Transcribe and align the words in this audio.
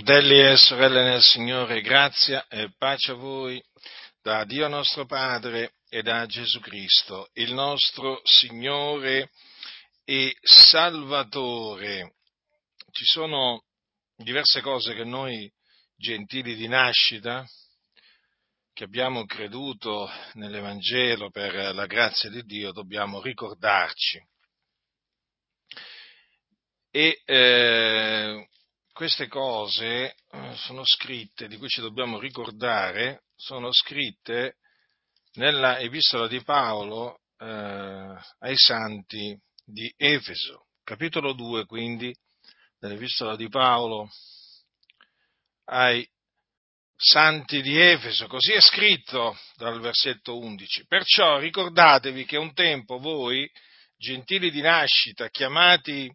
Fratelli 0.00 0.40
e 0.40 0.56
sorelle 0.56 1.02
nel 1.02 1.20
Signore, 1.20 1.80
grazia 1.80 2.46
e 2.46 2.72
pace 2.78 3.10
a 3.10 3.14
voi 3.14 3.60
da 4.22 4.44
Dio 4.44 4.68
nostro 4.68 5.06
Padre 5.06 5.72
e 5.88 6.02
da 6.02 6.24
Gesù 6.24 6.60
Cristo, 6.60 7.28
il 7.32 7.52
nostro 7.52 8.20
Signore 8.22 9.32
e 10.04 10.36
Salvatore. 10.40 12.14
Ci 12.92 13.04
sono 13.06 13.64
diverse 14.14 14.60
cose 14.60 14.94
che 14.94 15.02
noi, 15.02 15.50
gentili 15.96 16.54
di 16.54 16.68
nascita, 16.68 17.44
che 18.72 18.84
abbiamo 18.84 19.26
creduto 19.26 20.08
nell'Evangelo 20.34 21.28
per 21.30 21.74
la 21.74 21.86
grazia 21.86 22.30
di 22.30 22.44
Dio, 22.44 22.70
dobbiamo 22.70 23.20
ricordarci. 23.20 24.24
E 26.92 27.20
eh, 27.24 28.48
queste 28.98 29.28
cose 29.28 30.16
eh, 30.32 30.56
sono 30.56 30.82
scritte, 30.84 31.46
di 31.46 31.56
cui 31.56 31.68
ci 31.68 31.80
dobbiamo 31.80 32.18
ricordare, 32.18 33.26
sono 33.36 33.70
scritte 33.70 34.56
nella 35.34 35.78
epistola 35.78 36.26
di 36.26 36.42
Paolo 36.42 37.20
eh, 37.38 37.46
ai 38.40 38.56
santi 38.56 39.40
di 39.64 39.94
Efeso, 39.96 40.66
capitolo 40.82 41.32
2 41.32 41.64
quindi 41.64 42.12
dell'epistola 42.80 43.36
di 43.36 43.48
Paolo 43.48 44.10
ai 45.66 46.04
santi 46.96 47.62
di 47.62 47.80
Efeso, 47.80 48.26
così 48.26 48.50
è 48.50 48.60
scritto 48.60 49.38
dal 49.54 49.78
versetto 49.78 50.36
11. 50.38 50.86
Perciò 50.88 51.38
ricordatevi 51.38 52.24
che 52.24 52.36
un 52.36 52.52
tempo 52.52 52.98
voi, 52.98 53.48
gentili 53.96 54.50
di 54.50 54.60
nascita, 54.60 55.28
chiamati 55.28 56.12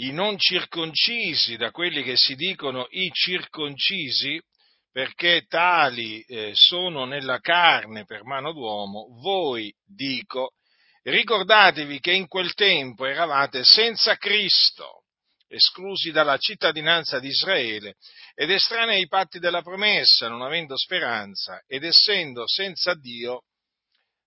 i 0.00 0.12
non 0.12 0.38
circoncisi 0.38 1.56
da 1.56 1.70
quelli 1.70 2.02
che 2.02 2.16
si 2.16 2.34
dicono 2.34 2.86
i 2.90 3.10
circoncisi, 3.12 4.40
perché 4.90 5.44
tali 5.46 6.20
eh, 6.22 6.52
sono 6.54 7.04
nella 7.04 7.40
carne 7.40 8.04
per 8.04 8.24
mano 8.24 8.52
d'uomo, 8.52 9.20
voi 9.20 9.72
dico, 9.84 10.54
ricordatevi 11.02 12.00
che 12.00 12.12
in 12.12 12.26
quel 12.26 12.54
tempo 12.54 13.06
eravate 13.06 13.64
senza 13.64 14.16
Cristo, 14.16 15.04
esclusi 15.48 16.10
dalla 16.10 16.36
cittadinanza 16.36 17.18
di 17.18 17.28
Israele 17.28 17.96
ed 18.34 18.50
estranei 18.50 19.00
ai 19.00 19.08
patti 19.08 19.38
della 19.38 19.62
promessa, 19.62 20.28
non 20.28 20.42
avendo 20.42 20.76
speranza 20.76 21.62
ed 21.66 21.84
essendo 21.84 22.46
senza 22.46 22.94
Dio 22.94 23.44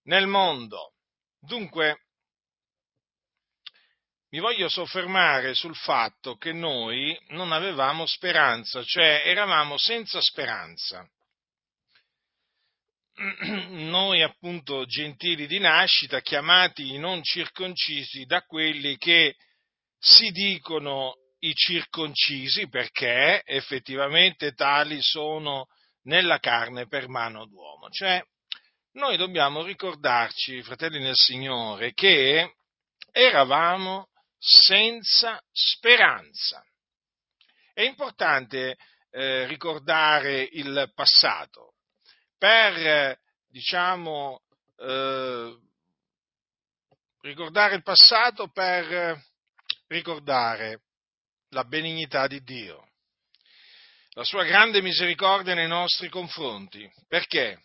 nel 0.04 0.28
mondo. 0.28 0.94
Dunque, 1.40 2.08
mi 4.32 4.40
voglio 4.40 4.70
soffermare 4.70 5.54
sul 5.54 5.76
fatto 5.76 6.38
che 6.38 6.54
noi 6.54 7.18
non 7.30 7.52
avevamo 7.52 8.06
speranza, 8.06 8.82
cioè 8.84 9.24
eravamo 9.26 9.78
senza 9.78 10.22
speranza. 10.22 11.06
Noi 13.68 14.22
appunto 14.22 14.86
gentili 14.86 15.48
di 15.48 15.60
nascita, 15.60 16.22
chiamati 16.22 16.94
i 16.94 16.98
non 16.98 17.22
circoncisi 17.24 18.24
da 18.24 18.42
quelli 18.44 18.98
che 18.98 19.36
si 20.00 20.32
dicono 20.32 21.16
i 21.40 21.54
circoncisi 21.54 22.70
perché 22.70 23.42
effettivamente 23.44 24.54
tali 24.54 25.02
sono 25.02 25.68
nella 26.04 26.40
carne 26.40 26.88
per 26.88 27.10
mano 27.10 27.46
d'uomo. 27.48 27.90
Cioè, 27.90 28.24
noi 28.94 29.18
dobbiamo 29.18 29.62
ricordarci, 29.64 30.64
fratelli 30.64 31.00
nel 31.00 31.16
Signore, 31.16 31.92
che 31.94 32.54
eravamo 33.12 34.08
senza 34.42 35.40
speranza. 35.52 36.66
È 37.74 37.84
importante 37.84 38.76
eh, 39.12 39.46
ricordare 39.46 40.42
il 40.42 40.92
passato 40.96 41.76
per, 42.40 43.20
diciamo, 43.48 44.42
eh, 44.78 45.58
ricordare 47.22 47.76
il 47.76 47.84
passato 47.84 48.50
per 48.50 49.24
ricordare 49.88 50.82
la 51.50 51.64
benignità 51.64 52.26
di 52.26 52.42
Dio, 52.42 52.90
la 54.14 54.24
sua 54.24 54.44
grande 54.44 54.82
misericordia 54.82 55.54
nei 55.54 55.68
nostri 55.68 56.10
confronti. 56.10 56.90
Perché? 57.08 57.62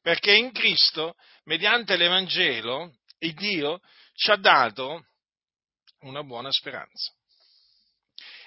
Perché 0.00 0.32
in 0.34 0.50
Cristo, 0.52 1.14
mediante 1.44 1.96
l'Evangelo, 1.96 2.94
il 3.18 3.34
Dio 3.34 3.80
ci 4.14 4.30
ha 4.30 4.36
dato 4.36 5.04
una 6.00 6.22
buona 6.22 6.50
speranza. 6.50 7.12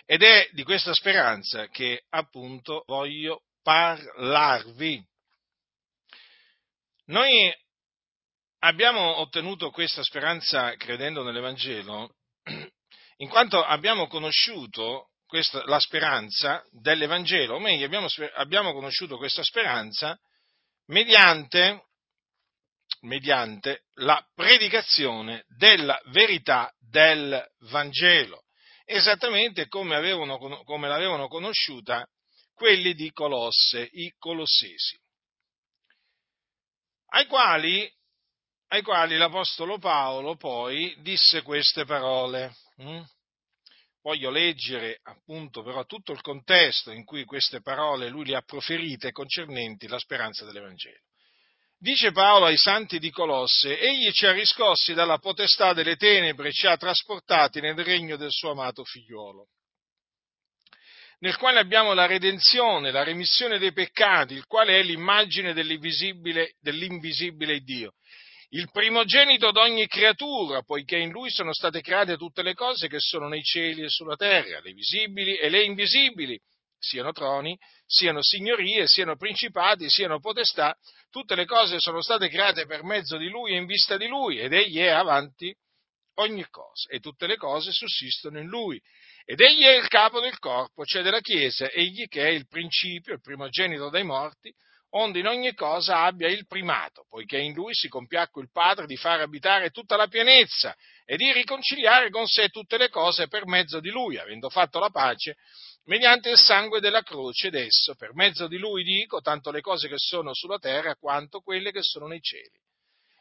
Ed 0.05 0.23
è 0.23 0.49
di 0.53 0.63
questa 0.63 0.93
speranza 0.93 1.67
che 1.67 2.05
appunto 2.09 2.83
voglio 2.87 3.43
parlarvi. 3.61 5.05
Noi 7.05 7.53
abbiamo 8.59 9.19
ottenuto 9.19 9.69
questa 9.69 10.03
speranza 10.03 10.75
credendo 10.75 11.23
nell'Evangelo 11.23 12.15
in 13.17 13.29
quanto 13.29 13.63
abbiamo 13.63 14.07
conosciuto 14.07 15.09
questa, 15.25 15.63
la 15.65 15.79
speranza 15.79 16.63
dell'Evangelo, 16.71 17.55
o 17.55 17.59
meglio 17.59 17.85
abbiamo, 17.85 18.07
abbiamo 18.35 18.73
conosciuto 18.73 19.17
questa 19.17 19.43
speranza 19.43 20.17
mediante 20.87 21.83
mediante 23.01 23.83
la 23.95 24.21
predicazione 24.33 25.45
della 25.47 26.01
verità 26.07 26.73
del 26.89 27.45
Vangelo, 27.69 28.43
esattamente 28.85 29.67
come, 29.67 29.95
avevano, 29.95 30.37
come 30.63 30.87
l'avevano 30.87 31.27
conosciuta 31.27 32.07
quelli 32.53 32.93
di 32.93 33.11
Colosse, 33.11 33.87
i 33.93 34.13
colossesi, 34.17 34.99
ai 37.11 37.25
quali, 37.25 37.91
ai 38.67 38.81
quali 38.81 39.17
l'Apostolo 39.17 39.77
Paolo 39.77 40.35
poi 40.35 40.95
disse 41.01 41.41
queste 41.41 41.85
parole. 41.85 42.55
Hm? 42.77 43.03
Voglio 44.01 44.29
leggere 44.29 44.99
appunto 45.03 45.61
però 45.61 45.85
tutto 45.85 46.13
il 46.13 46.21
contesto 46.21 46.91
in 46.91 47.03
cui 47.03 47.25
queste 47.25 47.61
parole 47.61 48.09
lui 48.09 48.25
le 48.25 48.37
ha 48.37 48.41
proferite 48.41 49.11
concernenti 49.11 49.87
la 49.87 49.99
speranza 49.99 50.45
dell'Evangelo. 50.45 51.08
Dice 51.81 52.11
Paolo 52.11 52.47
ai 52.47 52.57
santi 52.57 52.99
di 52.99 53.09
Colosse, 53.09 53.79
egli 53.79 54.11
ci 54.11 54.25
ha 54.25 54.33
riscossi 54.33 54.93
dalla 54.93 55.17
potestà 55.17 55.71
delle 55.71 55.95
tenebre 55.95 56.49
e 56.49 56.51
ci 56.51 56.67
ha 56.67 56.75
trasportati 56.75 57.61
nel 57.61 57.73
regno 57.73 58.17
del 58.17 58.31
suo 58.31 58.51
amato 58.51 58.83
figliuolo, 58.83 59.47
nel 61.19 61.37
quale 61.37 61.59
abbiamo 61.59 61.93
la 61.93 62.05
redenzione, 62.05 62.91
la 62.91 63.03
remissione 63.03 63.59
dei 63.59 63.71
peccati, 63.71 64.33
il 64.33 64.45
quale 64.45 64.77
è 64.77 64.83
l'immagine 64.83 65.53
dell'invisibile, 65.53 66.55
dell'invisibile 66.59 67.61
Dio, 67.61 67.93
il 68.49 68.69
primogenito 68.71 69.51
d'ogni 69.51 69.87
creatura, 69.87 70.61
poiché 70.63 70.97
in 70.97 71.11
lui 71.11 71.29
sono 71.29 71.53
state 71.53 71.79
create 71.79 72.17
tutte 72.17 72.41
le 72.41 72.55
cose 72.55 72.89
che 72.89 72.99
sono 72.99 73.29
nei 73.29 73.43
cieli 73.43 73.83
e 73.83 73.89
sulla 73.89 74.17
terra, 74.17 74.59
le 74.59 74.73
visibili 74.73 75.37
e 75.37 75.47
le 75.47 75.63
invisibili, 75.63 76.37
siano 76.77 77.13
troni, 77.13 77.57
siano 77.91 78.21
signorie, 78.21 78.85
siano 78.85 79.17
principati, 79.17 79.89
siano 79.89 80.19
potestà, 80.19 80.77
tutte 81.09 81.33
le 81.33 81.45
cose 81.45 81.79
sono 81.79 82.03
state 82.03 82.29
create 82.29 82.67
per 82.67 82.83
mezzo 82.83 83.17
di 83.17 83.29
Lui 83.29 83.53
e 83.53 83.57
in 83.57 83.65
vista 83.65 83.97
di 83.97 84.07
Lui, 84.07 84.39
ed 84.39 84.53
Egli 84.53 84.77
è 84.77 84.89
avanti 84.89 85.51
ogni 86.19 86.45
cosa, 86.51 86.87
e 86.89 86.99
tutte 86.99 87.25
le 87.25 87.35
cose 87.35 87.71
sussistono 87.71 88.37
in 88.37 88.45
Lui. 88.45 88.79
Ed 89.25 89.39
Egli 89.41 89.63
è 89.63 89.75
il 89.75 89.87
capo 89.87 90.19
del 90.19 90.37
corpo, 90.37 90.85
cioè 90.85 91.01
della 91.01 91.19
Chiesa, 91.19 91.67
Egli 91.71 92.07
che 92.07 92.27
è 92.27 92.29
il 92.29 92.47
principio, 92.47 93.13
il 93.13 93.21
primogenito 93.21 93.89
dai 93.89 94.03
morti, 94.03 94.53
onde 94.91 95.19
in 95.19 95.27
ogni 95.27 95.55
cosa 95.55 96.03
abbia 96.03 96.27
il 96.27 96.45
primato, 96.45 97.05
poiché 97.09 97.39
in 97.39 97.53
lui 97.53 97.73
si 97.73 97.87
compiacque 97.87 98.43
il 98.43 98.51
Padre 98.51 98.85
di 98.85 98.97
far 98.97 99.19
abitare 99.19 99.71
tutta 99.71 99.95
la 99.95 100.07
pienezza 100.07 100.75
e 101.11 101.17
di 101.17 101.33
riconciliare 101.33 102.11
con 102.11 102.27
sé 102.27 102.49
tutte 102.49 102.77
le 102.77 102.89
cose 102.89 103.27
per 103.27 103.47
mezzo 103.47 103.79
di 103.79 103.89
lui, 103.89 104.19
avendo 104.19 104.47
fatto 104.47 104.77
la 104.77 104.91
pace 104.91 105.37
mediante 105.85 106.29
il 106.29 106.37
sangue 106.37 106.79
della 106.79 107.01
croce 107.01 107.47
ed 107.47 107.55
esso, 107.55 107.95
per 107.95 108.13
mezzo 108.13 108.47
di 108.47 108.59
lui 108.59 108.83
dico, 108.83 109.19
tanto 109.19 109.49
le 109.49 109.61
cose 109.61 109.87
che 109.87 109.97
sono 109.97 110.35
sulla 110.35 110.59
terra 110.59 110.95
quanto 110.97 111.39
quelle 111.39 111.71
che 111.71 111.81
sono 111.81 112.05
nei 112.05 112.21
cieli. 112.21 112.61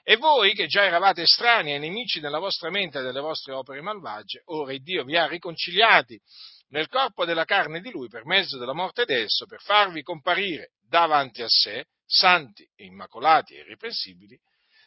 E 0.03 0.17
voi, 0.17 0.53
che 0.53 0.67
già 0.67 0.85
eravate 0.85 1.23
estranei 1.23 1.77
e 1.77 1.79
nemici 1.79 2.21
nella 2.21 2.39
vostra 2.39 2.69
mente 2.69 2.99
e 2.99 3.03
delle 3.03 3.21
vostre 3.21 3.55
opere 3.55 3.81
malvagie, 3.81 4.43
ora 4.49 4.75
il 4.75 4.83
Dio 4.83 5.03
vi 5.05 5.17
ha 5.17 5.27
riconciliati 5.27 6.21
nel 6.69 6.89
corpo 6.89 7.25
della 7.25 7.47
carne 7.47 7.81
di 7.81 7.91
lui 7.91 8.09
per 8.09 8.27
mezzo 8.27 8.59
della 8.59 8.75
morte 8.75 9.07
d'esso, 9.07 9.47
per 9.47 9.63
farvi 9.63 10.03
comparire 10.03 10.73
davanti 10.87 11.41
a 11.41 11.49
sé, 11.49 11.87
santi 12.05 12.69
immacolati 12.77 13.55
e 13.55 13.61
irreprensibili, 13.61 14.39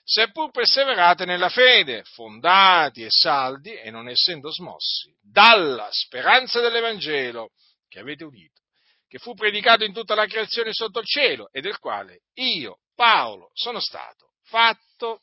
seppur 0.04 0.52
perseverate 0.52 1.26
nella 1.26 1.50
fede, 1.50 2.04
fondati 2.04 3.04
e 3.04 3.10
saldi 3.10 3.74
e 3.74 3.92
non 3.92 4.10
essendo 4.10 4.52
smossi 4.52 5.14
dalla 5.22 5.90
speranza 5.92 6.60
dell'Evangelo 6.60 7.52
che 7.88 8.00
avete 8.00 8.24
udito, 8.24 8.62
che 9.08 9.20
fu 9.20 9.34
predicato 9.34 9.84
in 9.84 9.94
tutta 9.94 10.16
la 10.16 10.26
creazione 10.26 10.74
sotto 10.74 11.00
il 11.00 11.06
cielo 11.06 11.50
e 11.52 11.62
del 11.62 11.78
quale 11.78 12.22
io, 12.36 12.80
Paolo, 12.96 13.52
sono 13.54 13.80
stato 13.80 14.34
fatto 14.44 15.22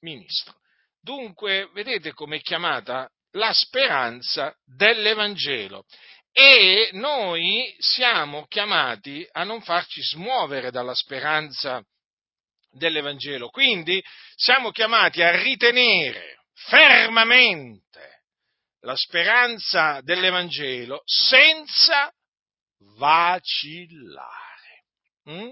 ministro. 0.00 0.58
Dunque, 1.00 1.70
vedete 1.72 2.12
come 2.12 2.36
è 2.36 2.40
chiamata 2.40 3.08
la 3.32 3.52
speranza 3.52 4.54
dell'Evangelo. 4.64 5.84
e 6.32 6.90
noi 6.92 7.74
siamo 7.78 8.46
chiamati 8.46 9.26
a 9.32 9.42
non 9.42 9.62
farci 9.62 10.00
smuovere 10.00 10.70
dalla 10.70 10.94
speranza 10.94 11.82
dell'Evangelo. 12.70 13.48
Quindi 13.48 14.02
siamo 14.34 14.70
chiamati 14.70 15.22
a 15.22 15.40
ritenere 15.42 16.40
fermamente 16.54 18.22
la 18.80 18.96
speranza 18.96 20.00
dell'Evangelo 20.02 21.02
senza 21.04 22.12
vacillare. 22.96 24.84
Mm? 25.28 25.50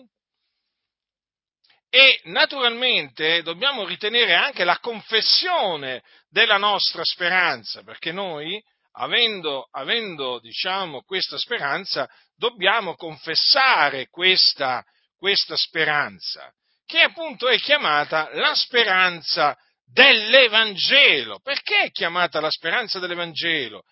E 1.91 2.21
naturalmente 2.25 3.43
dobbiamo 3.43 3.87
ritenere 3.87 4.35
anche 4.35 4.65
la 4.65 4.79
confessione 4.79 6.03
della 6.29 6.59
nostra 6.59 7.03
speranza, 7.03 7.83
perché 7.83 8.13
noi, 8.13 8.63
avendo, 8.93 9.69
avendo 9.71 10.39
diciamo, 10.39 11.03
questa 11.03 11.39
speranza, 11.39 12.07
dobbiamo 12.37 12.95
confessare 12.95 14.09
questa, 14.09 14.85
questa 15.17 15.57
speranza, 15.57 16.53
che 16.89 17.03
appunto 17.03 17.49
è 17.49 17.59
chiamata 17.59 18.31
la 18.33 18.55
speranza 18.55 19.55
dell'Evangelo. 19.85 21.39
Perché 21.41 21.81
è 21.81 21.91
chiamata 21.91 22.41
la 22.41 22.51
speranza 22.51 22.99
dell'Evangelo? 22.99 23.83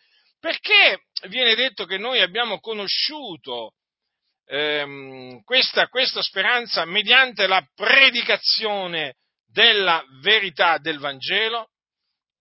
Perché 0.41 1.03
viene 1.29 1.55
detto 1.55 1.85
che 1.85 1.99
noi 1.99 2.23
abbiamo 2.23 2.59
conosciuto 2.59 3.75
ehm, 4.47 5.43
questa, 5.43 5.89
questa 5.89 6.23
speranza 6.23 6.87
mediante 6.87 7.47
la 7.47 7.63
predicazione 7.75 9.17
della 9.47 10.03
verità 10.23 10.79
del 10.79 10.99
Vangelo? 10.99 11.69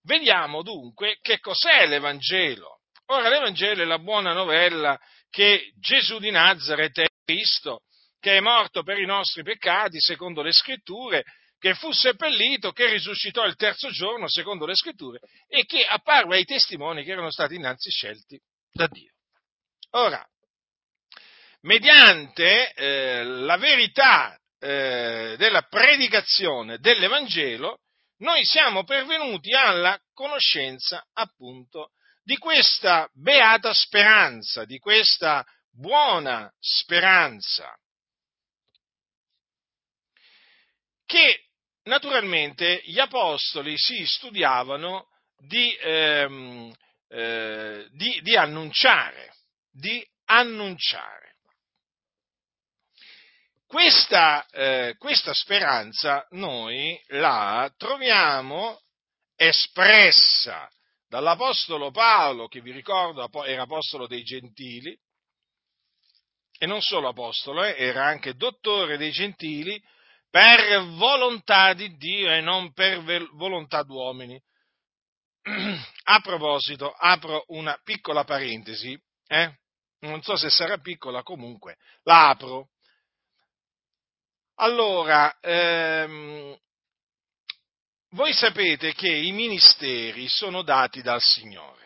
Vediamo 0.04 0.62
dunque 0.62 1.18
che 1.20 1.38
cos'è 1.38 1.86
l'Evangelo. 1.86 2.80
Ora 3.08 3.28
l'Evangelo 3.28 3.82
è 3.82 3.84
la 3.84 3.98
buona 3.98 4.32
novella 4.32 4.98
che 5.28 5.72
Gesù 5.78 6.18
di 6.18 6.30
Nazareth 6.30 6.98
è 7.00 7.06
Cristo, 7.22 7.82
che 8.26 8.38
è 8.38 8.40
morto 8.40 8.82
per 8.82 8.98
i 8.98 9.06
nostri 9.06 9.44
peccati, 9.44 10.00
secondo 10.00 10.42
le 10.42 10.50
scritture, 10.50 11.22
che 11.60 11.74
fu 11.74 11.92
seppellito, 11.92 12.72
che 12.72 12.90
risuscitò 12.90 13.44
il 13.44 13.54
terzo 13.54 13.88
giorno, 13.90 14.28
secondo 14.28 14.66
le 14.66 14.74
scritture, 14.74 15.20
e 15.46 15.64
che 15.64 15.84
apparve 15.84 16.34
ai 16.34 16.44
testimoni 16.44 17.04
che 17.04 17.12
erano 17.12 17.30
stati 17.30 17.54
innanzi 17.54 17.88
scelti 17.88 18.36
da 18.72 18.88
Dio. 18.88 19.12
Ora, 19.90 20.26
mediante 21.60 22.72
eh, 22.72 23.22
la 23.22 23.56
verità 23.58 24.36
eh, 24.58 25.36
della 25.38 25.62
predicazione 25.62 26.78
dell'Evangelo, 26.78 27.78
noi 28.22 28.44
siamo 28.44 28.82
pervenuti 28.82 29.52
alla 29.52 29.96
conoscenza 30.12 31.06
appunto 31.12 31.92
di 32.24 32.36
questa 32.38 33.08
beata 33.12 33.72
speranza, 33.72 34.64
di 34.64 34.78
questa 34.78 35.44
buona 35.70 36.52
speranza, 36.58 37.72
che 41.06 41.44
naturalmente 41.84 42.82
gli 42.84 42.98
apostoli 42.98 43.78
si 43.78 44.04
studiavano 44.04 45.06
di, 45.38 45.74
ehm, 45.80 46.74
eh, 47.08 47.86
di, 47.92 48.20
di 48.22 48.36
annunciare, 48.36 49.32
di 49.70 50.04
annunciare. 50.26 51.34
Questa, 53.66 54.46
eh, 54.46 54.94
questa 54.98 55.34
speranza 55.34 56.26
noi 56.30 57.00
la 57.08 57.72
troviamo 57.76 58.80
espressa 59.34 60.70
dall'Apostolo 61.08 61.90
Paolo, 61.90 62.48
che 62.48 62.60
vi 62.60 62.72
ricordo 62.72 63.28
era 63.44 63.62
Apostolo 63.62 64.06
dei 64.06 64.22
Gentili, 64.22 64.96
e 66.58 66.66
non 66.66 66.80
solo 66.80 67.08
Apostolo, 67.08 67.64
eh, 67.64 67.74
era 67.76 68.04
anche 68.06 68.34
dottore 68.34 68.96
dei 68.96 69.10
Gentili, 69.10 69.80
per 70.36 70.82
volontà 70.96 71.72
di 71.72 71.96
Dio 71.96 72.30
e 72.30 72.42
non 72.42 72.74
per 72.74 73.02
volontà 73.36 73.82
d'uomini. 73.82 74.38
A 76.04 76.20
proposito, 76.20 76.92
apro 76.92 77.46
una 77.48 77.80
piccola 77.82 78.22
parentesi, 78.24 79.00
eh? 79.28 79.58
non 80.00 80.20
so 80.20 80.36
se 80.36 80.50
sarà 80.50 80.76
piccola, 80.76 81.22
comunque 81.22 81.78
la 82.02 82.28
apro. 82.28 82.68
Allora, 84.56 85.38
ehm, 85.40 86.54
voi 88.10 88.34
sapete 88.34 88.92
che 88.92 89.08
i 89.08 89.32
ministeri 89.32 90.28
sono 90.28 90.60
dati 90.60 91.00
dal 91.00 91.22
Signore. 91.22 91.85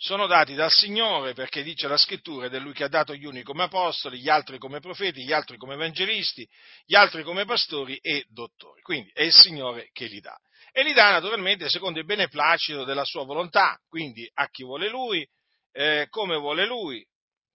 Sono 0.00 0.28
dati 0.28 0.54
dal 0.54 0.70
Signore 0.70 1.34
perché 1.34 1.64
dice 1.64 1.88
la 1.88 1.96
scrittura 1.96 2.46
ed 2.46 2.54
è 2.54 2.60
Lui 2.60 2.72
che 2.72 2.84
ha 2.84 2.88
dato 2.88 3.16
gli 3.16 3.24
uni 3.24 3.42
come 3.42 3.64
apostoli, 3.64 4.20
gli 4.20 4.28
altri 4.28 4.56
come 4.56 4.78
profeti, 4.78 5.24
gli 5.24 5.32
altri 5.32 5.56
come 5.56 5.74
evangelisti, 5.74 6.48
gli 6.86 6.94
altri 6.94 7.24
come 7.24 7.44
pastori 7.44 7.96
e 7.96 8.24
dottori. 8.28 8.80
Quindi 8.82 9.10
è 9.12 9.22
il 9.22 9.32
Signore 9.32 9.90
che 9.92 10.06
li 10.06 10.20
dà. 10.20 10.38
E 10.70 10.84
li 10.84 10.92
dà 10.92 11.10
naturalmente 11.10 11.68
secondo 11.68 11.98
il 11.98 12.04
beneplacito 12.04 12.84
della 12.84 13.04
sua 13.04 13.24
volontà, 13.24 13.76
quindi 13.88 14.28
a 14.34 14.48
chi 14.48 14.62
vuole 14.62 14.88
Lui, 14.88 15.28
eh, 15.72 16.06
come 16.10 16.36
vuole 16.36 16.64
Lui, 16.64 17.04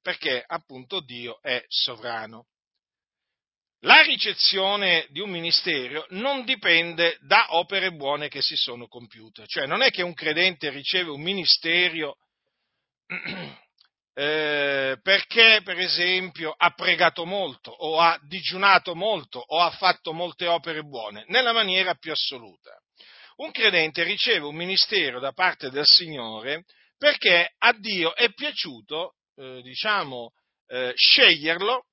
perché 0.02 0.44
appunto 0.46 1.00
Dio 1.00 1.42
è 1.42 1.64
sovrano. 1.70 2.48
La 3.86 4.02
ricezione 4.02 5.08
di 5.12 5.22
un 5.22 5.30
ministero 5.30 6.08
non 6.10 6.44
dipende 6.44 7.18
da 7.22 7.56
opere 7.56 7.94
buone 7.94 8.28
che 8.28 8.42
si 8.42 8.58
sono 8.58 8.88
compiute, 8.88 9.46
cioè 9.48 9.66
non 9.66 9.82
è 9.82 9.92
che 9.92 10.02
un 10.02 10.14
credente 10.14 10.70
riceve 10.70 11.10
un 11.10 11.22
ministero 11.22 12.18
eh, 14.16 14.98
perché 15.02 15.62
per 15.64 15.80
esempio 15.80 16.54
ha 16.56 16.72
pregato 16.72 17.26
molto 17.26 17.72
o 17.72 18.00
ha 18.00 18.20
digiunato 18.28 18.96
molto 18.96 19.40
o 19.40 19.60
ha 19.60 19.72
fatto 19.72 20.14
molte 20.14 20.46
opere 20.48 20.84
buone, 20.84 21.26
nella 21.28 21.54
maniera 21.54 21.96
più 21.96 22.12
assoluta. 22.12 22.78
Un 23.36 23.52
credente 23.52 24.04
riceve 24.04 24.46
un 24.46 24.56
ministero 24.56 25.20
da 25.20 25.32
parte 25.32 25.70
del 25.70 25.86
Signore 25.86 26.66
perché 26.98 27.56
a 27.58 27.74
Dio 27.74 28.16
è 28.16 28.32
piaciuto, 28.32 29.16
eh, 29.36 29.62
diciamo, 29.64 30.32
eh, 30.68 30.94
sceglierlo 30.96 31.86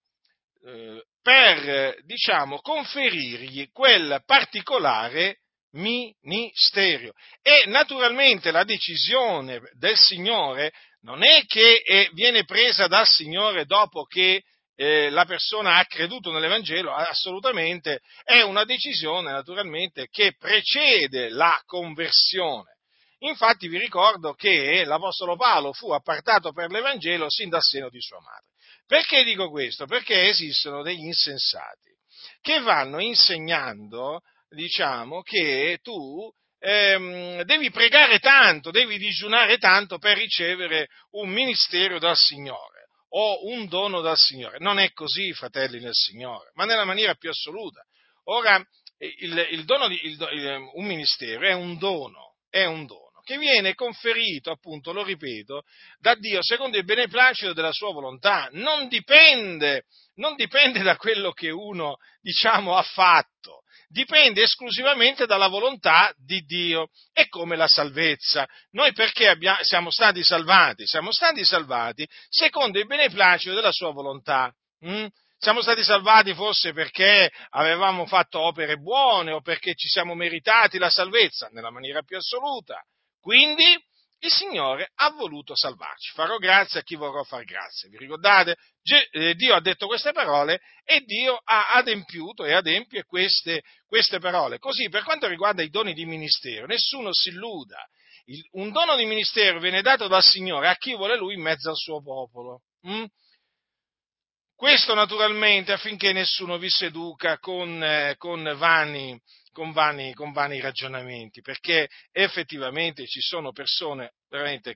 eh, 0.66 1.02
per, 1.22 1.96
diciamo, 2.04 2.60
conferirgli 2.60 3.70
quel 3.72 4.22
particolare 4.24 5.40
ministero. 5.72 7.12
E 7.42 7.64
naturalmente 7.66 8.50
la 8.50 8.64
decisione 8.64 9.60
del 9.72 9.96
Signore 9.96 10.72
non 11.02 11.22
è 11.22 11.44
che 11.46 11.82
eh, 11.84 12.10
viene 12.12 12.44
presa 12.44 12.86
dal 12.86 13.06
Signore 13.06 13.64
dopo 13.64 14.04
che 14.04 14.42
eh, 14.74 15.10
la 15.10 15.24
persona 15.24 15.76
ha 15.76 15.84
creduto 15.84 16.32
nell'Evangelo, 16.32 16.92
assolutamente 16.94 18.00
è 18.22 18.40
una 18.40 18.64
decisione 18.64 19.30
naturalmente 19.30 20.08
che 20.08 20.34
precede 20.38 21.28
la 21.28 21.60
conversione. 21.66 22.78
Infatti 23.18 23.68
vi 23.68 23.78
ricordo 23.78 24.32
che 24.32 24.84
l'Apostolo 24.84 25.36
Paolo 25.36 25.74
fu 25.74 25.92
appartato 25.92 26.52
per 26.52 26.70
l'Evangelo 26.70 27.26
sin 27.28 27.50
dal 27.50 27.62
seno 27.62 27.90
di 27.90 28.00
sua 28.00 28.20
madre. 28.20 28.46
Perché 28.86 29.22
dico 29.22 29.50
questo? 29.50 29.84
Perché 29.84 30.28
esistono 30.28 30.82
degli 30.82 31.04
insensati 31.04 31.90
che 32.40 32.60
vanno 32.60 33.00
insegnando, 33.00 34.22
diciamo, 34.48 35.20
che 35.20 35.78
tu 35.82 36.32
ehm, 36.60 37.42
devi 37.42 37.70
pregare 37.70 38.18
tanto, 38.18 38.70
devi 38.70 38.98
digiunare 38.98 39.58
tanto 39.58 39.98
per 39.98 40.16
ricevere 40.16 40.88
un 41.12 41.30
ministero 41.30 41.98
dal 41.98 42.16
Signore 42.16 42.88
o 43.12 43.46
un 43.48 43.66
dono 43.66 44.00
dal 44.00 44.16
Signore. 44.16 44.58
Non 44.58 44.78
è 44.78 44.92
così, 44.92 45.32
fratelli 45.32 45.80
nel 45.80 45.94
Signore, 45.94 46.50
ma 46.54 46.64
nella 46.64 46.84
maniera 46.84 47.14
più 47.14 47.30
assoluta. 47.30 47.82
Ora, 48.24 48.62
il, 48.98 49.48
il 49.50 49.64
dono 49.64 49.88
di, 49.88 49.98
il, 50.04 50.16
un 50.74 50.84
ministero 50.84 51.46
è 51.46 51.52
un 51.52 51.78
dono, 51.78 52.36
è 52.48 52.64
un 52.66 52.86
dono 52.86 53.09
che 53.30 53.38
viene 53.38 53.74
conferito, 53.74 54.50
appunto, 54.50 54.92
lo 54.92 55.04
ripeto, 55.04 55.62
da 56.00 56.16
Dio 56.16 56.42
secondo 56.42 56.76
il 56.76 56.84
beneplacito 56.84 57.52
della 57.52 57.70
sua 57.70 57.92
volontà. 57.92 58.48
Non 58.52 58.88
dipende, 58.88 59.84
non 60.16 60.34
dipende 60.34 60.82
da 60.82 60.96
quello 60.96 61.30
che 61.30 61.50
uno, 61.50 61.98
diciamo, 62.20 62.76
ha 62.76 62.82
fatto, 62.82 63.62
dipende 63.86 64.42
esclusivamente 64.42 65.26
dalla 65.26 65.46
volontà 65.46 66.12
di 66.16 66.40
Dio. 66.40 66.88
È 67.12 67.28
come 67.28 67.54
la 67.54 67.68
salvezza. 67.68 68.48
Noi 68.72 68.92
perché 68.92 69.28
abbiamo, 69.28 69.62
siamo 69.62 69.92
stati 69.92 70.24
salvati? 70.24 70.84
Siamo 70.84 71.12
stati 71.12 71.44
salvati 71.44 72.04
secondo 72.28 72.80
il 72.80 72.86
beneplacito 72.86 73.54
della 73.54 73.70
sua 73.70 73.92
volontà. 73.92 74.52
Mm? 74.84 75.06
Siamo 75.38 75.62
stati 75.62 75.84
salvati 75.84 76.34
forse 76.34 76.72
perché 76.72 77.30
avevamo 77.50 78.06
fatto 78.06 78.40
opere 78.40 78.76
buone 78.76 79.30
o 79.30 79.40
perché 79.40 79.74
ci 79.74 79.86
siamo 79.86 80.14
meritati 80.14 80.78
la 80.78 80.90
salvezza, 80.90 81.48
nella 81.52 81.70
maniera 81.70 82.02
più 82.02 82.16
assoluta. 82.16 82.84
Quindi 83.20 83.64
il 84.22 84.30
Signore 84.30 84.90
ha 84.96 85.10
voluto 85.10 85.54
salvarci. 85.56 86.12
Farò 86.12 86.36
grazia 86.36 86.80
a 86.80 86.82
chi 86.82 86.94
vorrò 86.94 87.22
far 87.22 87.44
grazia. 87.44 87.88
Vi 87.88 87.96
ricordate? 87.96 88.56
Eh, 89.12 89.34
Dio 89.34 89.54
ha 89.54 89.60
detto 89.60 89.86
queste 89.86 90.12
parole 90.12 90.60
e 90.84 91.00
Dio 91.00 91.40
ha 91.42 91.72
adempiuto 91.72 92.44
e 92.44 92.52
adempie 92.52 93.04
queste, 93.04 93.62
queste 93.86 94.18
parole. 94.18 94.58
Così, 94.58 94.88
per 94.88 95.04
quanto 95.04 95.26
riguarda 95.26 95.62
i 95.62 95.70
doni 95.70 95.94
di 95.94 96.04
ministero, 96.04 96.66
nessuno 96.66 97.12
si 97.12 97.30
illuda 97.30 97.82
il, 98.30 98.46
un 98.52 98.70
dono 98.70 98.96
di 98.96 99.04
ministero 99.04 99.60
viene 99.60 99.82
dato 99.82 100.08
dal 100.08 100.22
Signore 100.22 100.68
a 100.68 100.76
chi 100.76 100.94
vuole 100.94 101.16
Lui 101.16 101.34
in 101.34 101.42
mezzo 101.42 101.70
al 101.70 101.76
suo 101.76 102.02
popolo. 102.02 102.62
Mm? 102.86 103.04
Questo 104.54 104.94
naturalmente 104.94 105.72
affinché 105.72 106.12
nessuno 106.12 106.58
vi 106.58 106.68
seduca 106.68 107.38
con, 107.38 107.82
eh, 107.82 108.14
con, 108.18 108.54
vani, 108.56 109.18
con, 109.52 109.72
vani, 109.72 110.14
con, 110.14 110.32
vani, 110.32 110.60
ragionamenti, 110.60 111.40
perché 111.40 111.88
effettivamente 112.12 113.06
ci 113.06 113.20
sono 113.20 113.52
persone 113.52 114.12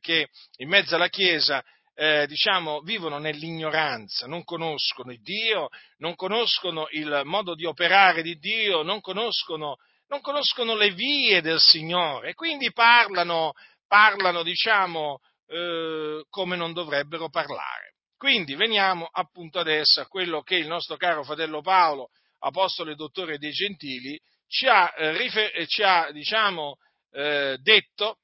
che 0.01 0.29
in 0.59 0.69
mezzo 0.69 0.97
alla 0.97 1.09
Chiesa 1.09 1.63
eh, 1.95 2.27
diciamo, 2.27 2.81
vivono 2.81 3.19
nell'ignoranza, 3.19 4.27
non 4.27 4.43
conoscono 4.45 5.13
il 5.13 5.23
Dio, 5.23 5.69
non 5.99 6.17
conoscono 6.17 6.87
il 6.91 7.23
modo 7.25 7.55
di 7.55 7.65
operare 7.65 8.23
di 8.23 8.37
Dio, 8.39 8.83
non 8.83 9.01
conoscono, 9.01 9.77
non 10.09 10.21
conoscono 10.21 10.75
le 10.75 10.91
vie 10.91 11.41
del 11.41 11.61
Signore 11.61 12.35
quindi 12.35 12.73
parlano, 12.73 13.53
parlano 13.87 14.43
diciamo, 14.43 15.21
eh, 15.47 16.25
come 16.29 16.57
non 16.57 16.73
dovrebbero 16.73 17.29
parlare. 17.29 17.95
Quindi 18.17 18.55
veniamo 18.55 19.09
appunto 19.13 19.59
adesso 19.59 20.01
a 20.01 20.07
quello 20.07 20.43
che 20.43 20.57
il 20.57 20.67
nostro 20.67 20.97
caro 20.97 21.23
fratello 21.23 21.61
Paolo, 21.61 22.09
apostolo 22.39 22.91
e 22.91 22.95
dottore 22.95 23.39
dei 23.39 23.51
gentili, 23.51 24.19
ci 24.47 24.67
ha, 24.67 24.93
eh, 24.97 25.17
rifer- 25.17 25.67
ci 25.67 25.83
ha 25.83 26.11
diciamo, 26.13 26.77
eh, 27.13 27.57
detto, 27.61 28.19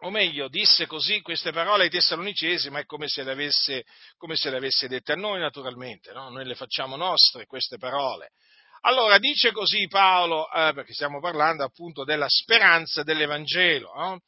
o 0.00 0.10
meglio, 0.10 0.48
disse 0.48 0.86
così 0.86 1.20
queste 1.22 1.52
parole 1.52 1.84
ai 1.84 1.90
Tessalonicesi, 1.90 2.70
ma 2.70 2.80
è 2.80 2.84
come 2.84 3.08
se 3.08 3.22
le 3.22 3.32
avesse, 3.32 3.84
se 4.34 4.50
le 4.50 4.56
avesse 4.56 4.88
dette 4.88 5.12
a 5.12 5.16
noi 5.16 5.40
naturalmente, 5.40 6.12
no? 6.12 6.28
noi 6.28 6.44
le 6.44 6.54
facciamo 6.54 6.96
nostre 6.96 7.46
queste 7.46 7.78
parole. 7.78 8.30
Allora 8.82 9.18
dice 9.18 9.52
così 9.52 9.86
Paolo, 9.88 10.50
eh, 10.52 10.72
perché 10.74 10.92
stiamo 10.92 11.18
parlando 11.18 11.64
appunto 11.64 12.04
della 12.04 12.28
speranza 12.28 13.02
dell'Evangelo. 13.02 13.92
No? 13.94 14.20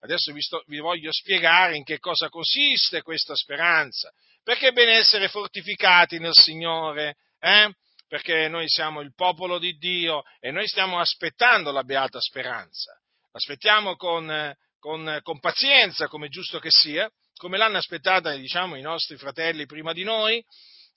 Adesso 0.00 0.32
vi, 0.32 0.40
sto, 0.40 0.62
vi, 0.68 0.78
voglio 0.78 1.12
spiegare 1.12 1.76
in 1.76 1.84
che 1.84 1.98
cosa 1.98 2.28
consiste 2.28 3.02
questa 3.02 3.34
speranza 3.34 4.10
perché 4.46 4.68
è 4.68 4.72
bene 4.72 4.98
essere 4.98 5.26
fortificati 5.26 6.20
nel 6.20 6.32
Signore, 6.32 7.16
eh? 7.40 7.68
Perché 8.08 8.48
noi 8.48 8.68
siamo 8.68 9.00
il 9.00 9.14
popolo 9.14 9.58
di 9.58 9.76
Dio 9.76 10.22
e 10.40 10.50
noi 10.50 10.66
stiamo 10.66 10.98
aspettando 10.98 11.72
la 11.72 11.82
beata 11.82 12.20
speranza. 12.20 12.92
L'aspettiamo 13.32 13.96
con, 13.96 14.54
con, 14.78 15.18
con 15.22 15.40
pazienza, 15.40 16.08
come 16.08 16.28
giusto 16.28 16.58
che 16.58 16.70
sia, 16.70 17.10
come 17.36 17.58
l'hanno 17.58 17.78
aspettata 17.78 18.34
diciamo, 18.34 18.76
i 18.76 18.82
nostri 18.82 19.16
fratelli 19.16 19.66
prima 19.66 19.92
di 19.92 20.04
noi, 20.04 20.42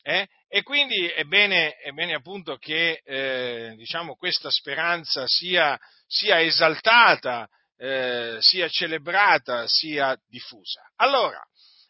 eh? 0.01 0.27
e 0.47 0.63
quindi 0.63 1.07
è 1.07 1.23
bene, 1.23 1.75
è 1.75 1.91
bene 1.91 2.13
appunto 2.13 2.55
che 2.55 3.01
eh, 3.03 3.73
diciamo, 3.75 4.15
questa 4.15 4.49
speranza 4.49 5.23
sia, 5.27 5.77
sia 6.07 6.41
esaltata, 6.41 7.47
eh, 7.77 8.37
sia 8.39 8.69
celebrata, 8.69 9.67
sia 9.67 10.17
diffusa. 10.27 10.81
Allora, 10.95 11.43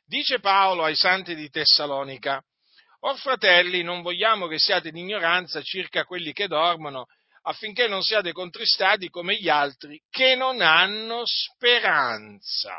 Dice 0.09 0.39
Paolo 0.39 0.85
ai 0.85 0.95
santi 0.95 1.35
di 1.35 1.51
Tessalonica, 1.51 2.43
Or 3.01 3.17
fratelli, 3.17 3.81
non 3.81 4.01
vogliamo 4.01 4.47
che 4.47 4.59
siate 4.59 4.89
in 4.89 4.97
ignoranza 4.97 5.61
circa 5.61 6.03
quelli 6.03 6.33
che 6.33 6.47
dormono, 6.47 7.05
affinché 7.43 7.87
non 7.87 8.01
siate 8.01 8.31
contristati 8.31 9.09
come 9.09 9.35
gli 9.35 9.47
altri 9.47 10.01
che 10.09 10.35
non 10.35 10.61
hanno 10.61 11.23
speranza. 11.25 12.75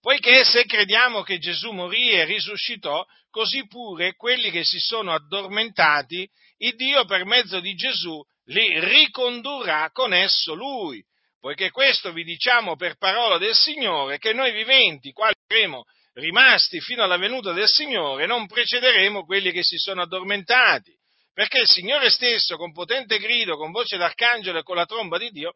Poiché 0.00 0.44
se 0.44 0.64
crediamo 0.66 1.22
che 1.22 1.38
Gesù 1.38 1.72
morì 1.72 2.10
e 2.10 2.24
risuscitò, 2.24 3.04
così 3.30 3.66
pure 3.66 4.14
quelli 4.14 4.50
che 4.50 4.62
si 4.62 4.78
sono 4.78 5.12
addormentati, 5.12 6.28
il 6.58 6.76
Dio 6.76 7.04
per 7.06 7.24
mezzo 7.24 7.58
di 7.58 7.74
Gesù 7.74 8.22
li 8.48 8.78
ricondurrà 8.78 9.90
con 9.90 10.12
esso 10.12 10.54
lui 10.54 11.04
poiché 11.44 11.70
questo 11.70 12.10
vi 12.10 12.24
diciamo 12.24 12.74
per 12.74 12.96
parola 12.96 13.36
del 13.36 13.54
Signore, 13.54 14.16
che 14.16 14.32
noi 14.32 14.50
viventi, 14.50 15.12
quali 15.12 15.34
saremo 15.46 15.84
rimasti 16.14 16.80
fino 16.80 17.02
alla 17.02 17.16
venuta 17.16 17.52
del 17.52 17.68
Signore, 17.68 18.26
non 18.26 18.46
precederemo 18.46 19.24
quelli 19.24 19.52
che 19.52 19.62
si 19.62 19.76
sono 19.76 20.02
addormentati, 20.02 20.92
perché 21.32 21.60
il 21.60 21.68
Signore 21.68 22.10
stesso, 22.10 22.56
con 22.56 22.72
potente 22.72 23.18
grido, 23.18 23.56
con 23.56 23.72
voce 23.72 23.96
d'arcangelo 23.96 24.58
e 24.58 24.62
con 24.62 24.76
la 24.76 24.86
tromba 24.86 25.18
di 25.18 25.30
Dio, 25.30 25.54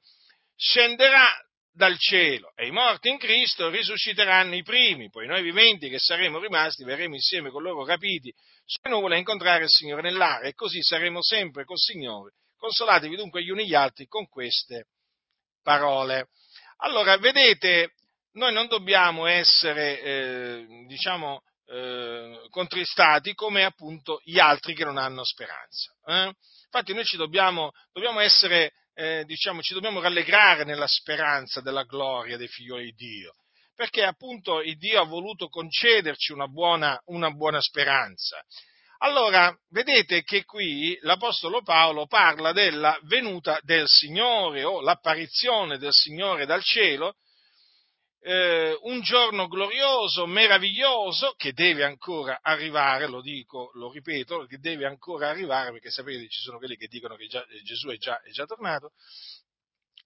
scenderà 0.57 1.33
dal 1.71 1.97
cielo 1.97 2.53
e 2.57 2.67
i 2.67 2.73
morti 2.73 3.09
in 3.09 3.19
Cristo 3.19 3.71
risusciteranno 3.71 4.57
i 4.57 4.65
primi, 4.65 5.11
poi 5.11 5.29
noi 5.29 5.43
viventi 5.43 5.89
che 5.89 6.01
saremo 6.01 6.41
rimasti 6.41 6.83
verremo 6.83 7.15
insieme 7.15 7.51
con 7.51 7.63
loro 7.63 7.87
rapiti 7.87 8.35
sulle 8.65 8.93
nuvole 8.93 9.15
a 9.15 9.19
incontrare 9.19 9.63
il 9.63 9.71
Signore 9.71 10.03
nell'aria 10.03 10.49
e 10.49 10.55
così 10.55 10.83
saremo 10.83 11.23
sempre 11.23 11.65
col 11.65 11.79
Signore. 11.79 12.33
Consolatevi 12.57 13.15
dunque 13.15 13.45
gli 13.45 13.51
uni 13.51 13.69
gli 13.69 13.75
altri 13.75 14.07
con 14.07 14.29
queste 14.29 14.89
parole. 15.63 16.31
Allora, 16.79 17.17
vedete, 17.19 17.93
noi 18.33 18.53
non 18.53 18.67
dobbiamo 18.67 19.27
essere, 19.27 20.01
eh, 20.01 20.67
diciamo, 20.87 21.43
eh, 21.67 22.47
contristati 22.51 23.35
come 23.35 23.65
appunto 23.65 24.21
gli 24.25 24.39
altri 24.39 24.75
che 24.75 24.85
non 24.85 24.97
hanno 24.97 25.25
speranza. 25.25 25.93
Eh? 26.07 26.33
Infatti 26.65 26.95
noi 26.95 27.05
ci 27.05 27.17
dobbiamo, 27.17 27.73
dobbiamo 27.93 28.21
essere, 28.21 28.73
eh, 28.95 29.25
diciamo, 29.25 29.61
ci 29.61 29.75
dobbiamo 29.75 30.01
rallegrare 30.01 30.65
nella 30.65 30.87
speranza 30.87 31.61
della 31.61 31.85
gloria 31.85 32.37
dei 32.37 32.49
figli 32.49 32.75
di 32.83 32.93
Dio, 32.93 33.33
perché 33.75 34.05
appunto 34.05 34.61
il 34.61 34.77
Dio 34.77 35.01
ha 35.01 35.05
voluto 35.05 35.49
concederci 35.49 36.33
una 36.33 36.47
buona, 36.47 37.01
una 37.07 37.31
buona 37.31 37.61
speranza. 37.61 38.43
Allora, 39.01 39.57
vedete 39.71 40.25
che 40.25 40.45
qui 40.45 40.99
l'Apostolo 41.03 41.63
Paolo 41.63 42.07
parla 42.07 42.53
della 42.53 42.99
venuta 43.03 43.59
del 43.63 43.87
Signore 43.87 44.65
o 44.65 44.81
l'apparizione 44.81 45.79
del 45.79 45.93
Signore 45.93 46.47
dal 46.47 46.65
cielo, 46.65 47.15
eh, 48.21 48.77
un 48.83 49.01
giorno 49.01 49.47
glorioso, 49.47 50.27
meraviglioso, 50.27 51.35
che 51.37 51.53
deve 51.53 51.85
ancora 51.85 52.41
arrivare, 52.43 53.07
lo 53.07 53.21
dico, 53.21 53.71
lo 53.75 53.91
ripeto, 53.91 54.47
che 54.47 54.59
deve 54.59 54.87
ancora 54.87 55.29
arrivare, 55.29 55.73
perché 55.73 55.91
sapete 55.91 56.29
ci 56.29 56.43
sono 56.43 56.59
quelli 56.59 56.77
che 56.77 56.89
dicono 56.89 57.17
che 57.17 57.27
già, 57.27 57.45
Gesù 57.63 57.89
è 57.89 57.97
già, 57.97 58.21
è 58.23 58.31
già, 58.31 58.45
tornato. 58.45 58.93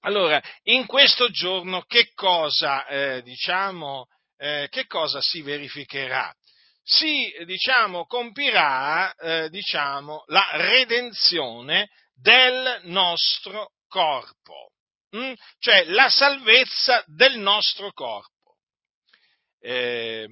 Allora, 0.00 0.42
in 0.64 0.86
questo 0.86 1.30
giorno 1.30 1.82
che 1.82 2.12
cosa, 2.14 2.86
eh, 2.86 3.22
diciamo, 3.22 4.06
eh, 4.36 4.66
che 4.70 4.86
cosa 4.86 5.20
si 5.20 5.42
verificherà? 5.42 6.34
si 6.82 7.32
diciamo, 7.44 8.06
compirà 8.06 9.14
eh, 9.14 9.48
diciamo, 9.50 10.24
la 10.26 10.48
redenzione 10.54 11.90
del 12.14 12.80
nostro 12.84 13.72
corpo, 13.88 14.72
mm? 15.16 15.32
cioè 15.58 15.84
la 15.86 16.08
salvezza 16.08 17.02
del 17.06 17.38
nostro 17.38 17.92
corpo. 17.92 18.56
Eh, 19.60 20.26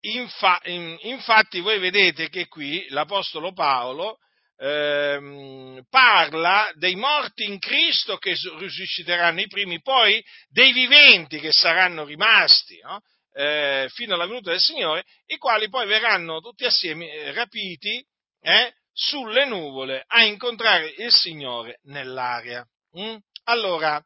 infa, 0.00 0.60
in, 0.64 0.96
infatti 1.02 1.60
voi 1.60 1.78
vedete 1.78 2.28
che 2.28 2.46
qui 2.46 2.86
l'Apostolo 2.90 3.52
Paolo 3.52 4.18
eh, 4.56 5.82
parla 5.90 6.70
dei 6.74 6.94
morti 6.94 7.44
in 7.44 7.58
Cristo 7.58 8.16
che 8.18 8.36
risusciteranno 8.58 9.40
i 9.40 9.48
primi, 9.48 9.80
poi 9.80 10.22
dei 10.48 10.72
viventi 10.72 11.40
che 11.40 11.50
saranno 11.50 12.04
rimasti. 12.04 12.78
No? 12.82 13.00
eh, 13.32 13.88
fino 13.90 14.14
alla 14.14 14.26
venuta 14.26 14.50
del 14.50 14.60
Signore, 14.60 15.04
i 15.26 15.38
quali 15.38 15.68
poi 15.68 15.86
verranno 15.86 16.40
tutti 16.40 16.64
assieme 16.64 17.10
eh, 17.10 17.32
rapiti 17.32 18.04
eh, 18.40 18.74
sulle 18.92 19.46
nuvole 19.46 20.04
a 20.06 20.24
incontrare 20.24 20.94
il 20.98 21.12
Signore 21.12 21.78
nell'aria. 21.84 22.66
Mm? 22.98 23.16
Allora, 23.44 24.00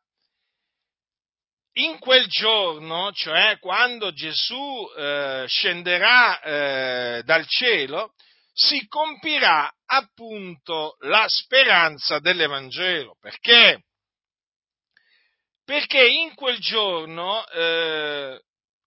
in 1.79 1.99
quel 1.99 2.27
giorno, 2.27 3.13
cioè 3.13 3.59
quando 3.59 4.13
Gesù 4.13 4.91
eh, 4.97 5.45
scenderà 5.47 6.41
eh, 6.41 7.23
dal 7.23 7.47
cielo, 7.47 8.15
si 8.53 8.87
compirà 8.89 9.71
appunto 9.85 10.97
la 11.01 11.27
speranza 11.29 12.19
dell'Evangelo. 12.19 13.17
Perché? 13.21 13.83
Perché 15.63 16.07
in 16.07 16.35
quel 16.35 16.59
giorno 16.59 17.47
eh, 17.49 18.41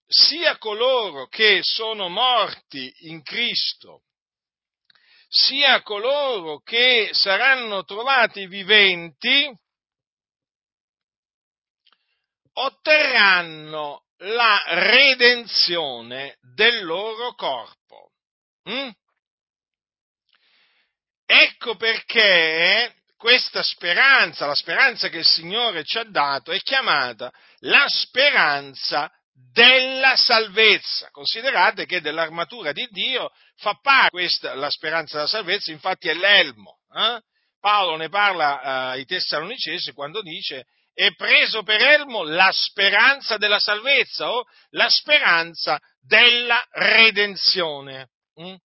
sia 0.08 0.58
coloro 0.58 1.28
che 1.28 1.60
sono 1.62 2.10
morti 2.10 2.92
in 3.02 3.22
Cristo, 3.22 4.02
sia 5.28 5.84
coloro 5.84 6.62
che 6.62 7.10
saranno 7.12 7.84
trovati 7.84 8.48
viventi, 8.48 9.56
otterranno 12.54 14.04
la 14.20 14.64
redenzione 14.68 16.38
del 16.42 16.84
loro 16.84 17.34
corpo. 17.34 18.12
Mm? 18.70 18.90
Ecco 21.26 21.76
perché 21.76 22.96
questa 23.18 23.62
speranza, 23.62 24.46
la 24.46 24.56
speranza 24.56 25.10
che 25.10 25.18
il 25.18 25.26
Signore 25.26 25.84
ci 25.84 25.98
ha 25.98 26.04
dato, 26.04 26.52
è 26.52 26.60
chiamata 26.60 27.32
la 27.60 27.86
speranza 27.88 29.12
della 29.52 30.16
salvezza. 30.16 31.10
Considerate 31.12 31.86
che 31.86 32.02
dell'armatura 32.02 32.72
di 32.72 32.88
Dio 32.90 33.32
fa 33.58 33.78
parte 33.82 34.10
questa, 34.10 34.56
la 34.56 34.70
speranza 34.70 35.18
della 35.18 35.28
salvezza, 35.28 35.72
infatti 35.72 36.08
è 36.08 36.14
l'elmo. 36.14 36.80
Eh? 36.94 37.22
Paolo 37.60 37.98
ne 37.98 38.10
parla 38.10 38.62
eh, 38.62 38.68
ai 38.98 39.06
Tessalonicesi 39.06 39.92
quando 39.92 40.22
dice 40.22 40.66
e 41.02 41.16
preso 41.16 41.64
per 41.64 41.82
elmo 41.82 42.24
la 42.24 42.50
speranza 42.52 43.38
della 43.38 43.60
salvezza 43.60 44.34
o 44.34 44.44
la 44.72 44.90
speranza 44.90 45.80
della 46.02 46.62
redenzione. 46.72 48.10
Mm? 48.42 48.56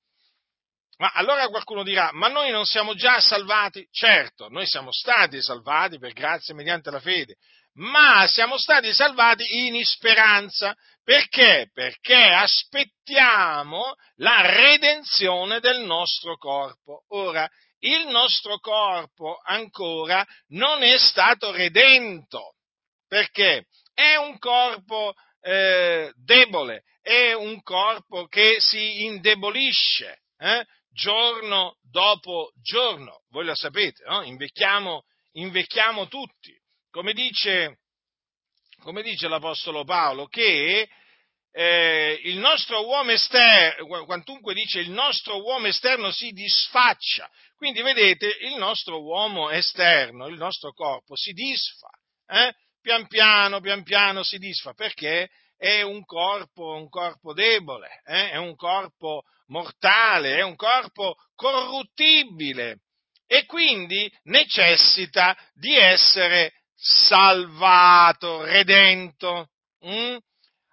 Ma 0.97 1.13
allora 1.15 1.47
qualcuno 1.47 1.85
dirà, 1.85 2.11
ma 2.13 2.27
noi 2.27 2.51
non 2.51 2.65
siamo 2.65 2.97
già 2.97 3.21
salvati? 3.21 3.87
Certo, 3.93 4.49
noi 4.49 4.67
siamo 4.67 4.91
stati 4.91 5.41
salvati 5.41 6.01
per 6.01 6.13
grazia 6.13 6.55
mediante 6.55 6.91
la 6.91 6.99
fede, 6.99 7.37
ma 7.75 8.27
siamo 8.27 8.59
stati 8.59 8.93
salvati 8.93 9.67
in 9.69 9.85
speranza. 9.85 10.75
Perché? 11.05 11.71
Perché 11.73 12.17
aspettiamo 12.17 13.95
la 14.17 14.41
redenzione 14.41 15.61
del 15.61 15.83
nostro 15.83 16.37
corpo. 16.37 17.05
Ora, 17.11 17.49
il 17.87 18.07
nostro 18.09 18.59
corpo 18.59 19.41
ancora 19.45 20.25
non 20.49 20.83
è 20.83 20.99
stato 20.99 21.51
redento. 21.51 22.55
Perché? 23.07 23.67
È 23.93 24.17
un 24.17 24.39
corpo 24.39 25.15
eh, 25.41 26.13
debole, 26.17 26.83
è 27.01 27.33
un 27.33 27.63
corpo 27.63 28.27
che 28.27 28.57
si 28.61 29.05
indebolisce. 29.05 30.21
Eh? 30.39 30.65
giorno 30.95 31.77
dopo 31.83 32.53
giorno. 32.63 33.25
Voi 33.29 33.45
lo 33.45 33.55
sapete, 33.55 34.05
no? 34.07 34.23
invecchiamo, 34.23 35.05
invecchiamo 35.33 36.07
tutti. 36.07 36.57
Come 36.91 37.13
dice, 37.13 37.81
come 38.81 39.03
dice, 39.03 39.29
l'Apostolo 39.29 39.85
Paolo, 39.85 40.27
che 40.27 40.89
eh, 41.57 42.21
il 42.25 42.39
nostro 42.39 42.85
uomo 42.85 43.13
esterno, 43.13 44.05
quantunque 44.07 44.55
dice 44.55 44.81
il 44.81 44.91
nostro 44.91 45.41
uomo 45.41 45.69
esterno 45.69 46.11
si 46.11 46.33
disfaccia. 46.33 47.31
Quindi 47.57 47.81
vedete, 47.81 48.27
il 48.41 48.57
nostro 48.57 49.01
uomo 49.01 49.51
esterno, 49.51 50.27
il 50.27 50.37
nostro 50.37 50.73
corpo 50.73 51.15
si 51.15 51.33
disfa. 51.33 51.89
Eh? 52.27 52.53
Pian 52.81 53.07
piano, 53.07 53.61
pian 53.61 53.85
piano 53.85 54.25
si 54.25 54.39
disfa. 54.39 54.73
Perché? 54.73 55.31
È 55.57 55.81
un 55.83 56.05
corpo, 56.05 56.75
un 56.75 56.89
corpo 56.89 57.33
debole, 57.33 58.03
eh? 58.05 58.31
è 58.31 58.37
un 58.37 58.57
corpo 58.57 59.23
mortale, 59.47 60.39
è 60.39 60.43
un 60.43 60.57
corpo 60.57 61.15
corruttibile 61.37 62.81
e 63.29 63.47
quindi 63.47 64.13
necessita 64.25 65.37
di 65.55 65.77
essere 65.77 66.53
salvato, 66.75 68.43
redento. 68.43 69.51
Mm? 69.87 70.17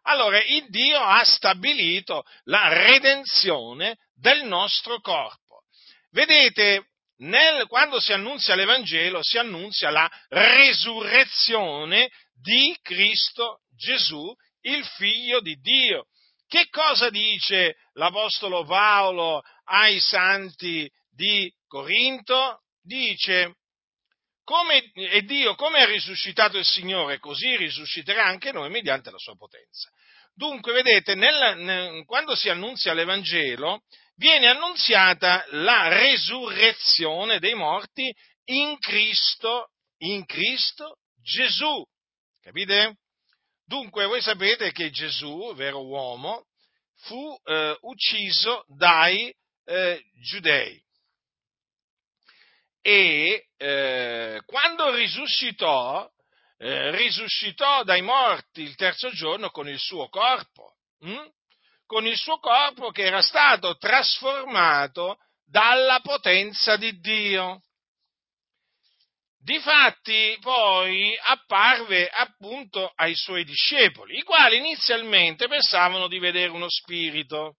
Allora, 0.04 0.42
il 0.44 0.70
Dio 0.70 1.00
ha 1.00 1.24
stabilito 1.24 2.24
la 2.46 2.68
redenzione 2.70 3.98
del 4.14 4.44
nostro 4.44 5.00
corpo. 5.00 5.64
Vedete, 6.12 6.88
nel, 7.18 7.68
quando 7.68 8.00
si 8.00 8.14
annunzia 8.14 8.56
l'Evangelo, 8.56 9.22
si 9.22 9.38
annunzia 9.38 9.92
la 9.92 10.10
resurrezione 10.30 12.10
di 12.34 12.76
Cristo 12.82 13.60
Gesù, 13.76 14.34
il 14.62 14.84
Figlio 14.86 15.40
di 15.40 15.56
Dio. 15.60 16.06
Che 16.48 16.68
cosa 16.70 17.10
dice 17.10 17.76
l'Apostolo 17.94 18.66
Paolo 18.66 19.42
ai 19.66 20.00
santi 20.00 20.90
di 21.10 21.52
Corinto? 21.68 22.62
Dice, 22.82 23.56
come, 24.44 24.92
e 24.94 25.22
Dio 25.24 25.56
come 25.56 25.82
ha 25.82 25.86
risuscitato 25.86 26.58
il 26.58 26.66
Signore, 26.66 27.20
così 27.20 27.56
risusciterà 27.56 28.26
anche 28.26 28.52
noi 28.52 28.70
mediante 28.70 29.12
la 29.12 29.18
sua 29.18 29.36
potenza. 29.36 29.90
Dunque, 30.34 30.74
vedete, 30.74 31.16
nel, 31.16 31.58
nel, 31.58 32.06
quando 32.06 32.36
si 32.36 32.50
annunzia 32.50 32.94
l'Evangelo, 32.94 33.82
viene 34.16 34.48
annunziata 34.48 35.46
la 35.50 35.88
resurrezione 35.88 37.40
dei 37.40 37.54
morti 37.54 38.14
in 38.46 38.78
Cristo, 38.80 39.72
in 40.00 40.26
Cristo 40.26 40.98
Gesù. 41.22 41.84
Capite? 42.42 42.98
Dunque 43.66 44.06
voi 44.06 44.22
sapete 44.22 44.72
che 44.72 44.90
Gesù, 44.90 45.54
vero 45.56 45.86
uomo, 45.86 46.46
fu 47.02 47.38
eh, 47.46 47.78
ucciso 47.82 48.66
dai 48.68 49.34
eh, 49.66 50.02
giudei 50.24 50.82
e 52.82 53.48
eh, 53.58 54.42
quando 54.46 54.94
risuscitò, 54.94 56.10
eh, 56.58 56.92
risuscitò 56.96 57.84
dai 57.84 58.02
morti 58.02 58.62
il 58.62 58.76
terzo 58.76 59.10
giorno 59.12 59.50
con 59.52 59.68
il 59.68 59.80
suo 59.80 60.10
corpo, 60.10 60.76
hm? 61.00 61.28
con 61.86 62.06
il 62.08 62.18
suo 62.18 62.40
corpo 62.40 62.90
che 62.92 63.04
era 63.04 63.22
stato 63.22 63.78
trasformato 63.78 65.18
dalla 65.46 66.00
potenza 66.02 66.76
di 66.76 67.00
Dio. 67.00 67.62
Difatti 69.38 70.38
poi 70.40 71.18
apparve 71.20 72.08
appunto 72.08 72.92
ai 72.96 73.16
suoi 73.16 73.44
discepoli, 73.44 74.18
i 74.18 74.24
quali 74.24 74.58
inizialmente 74.58 75.48
pensavano 75.48 76.08
di 76.08 76.20
vedere 76.20 76.52
uno 76.52 76.70
spirito. 76.70 77.58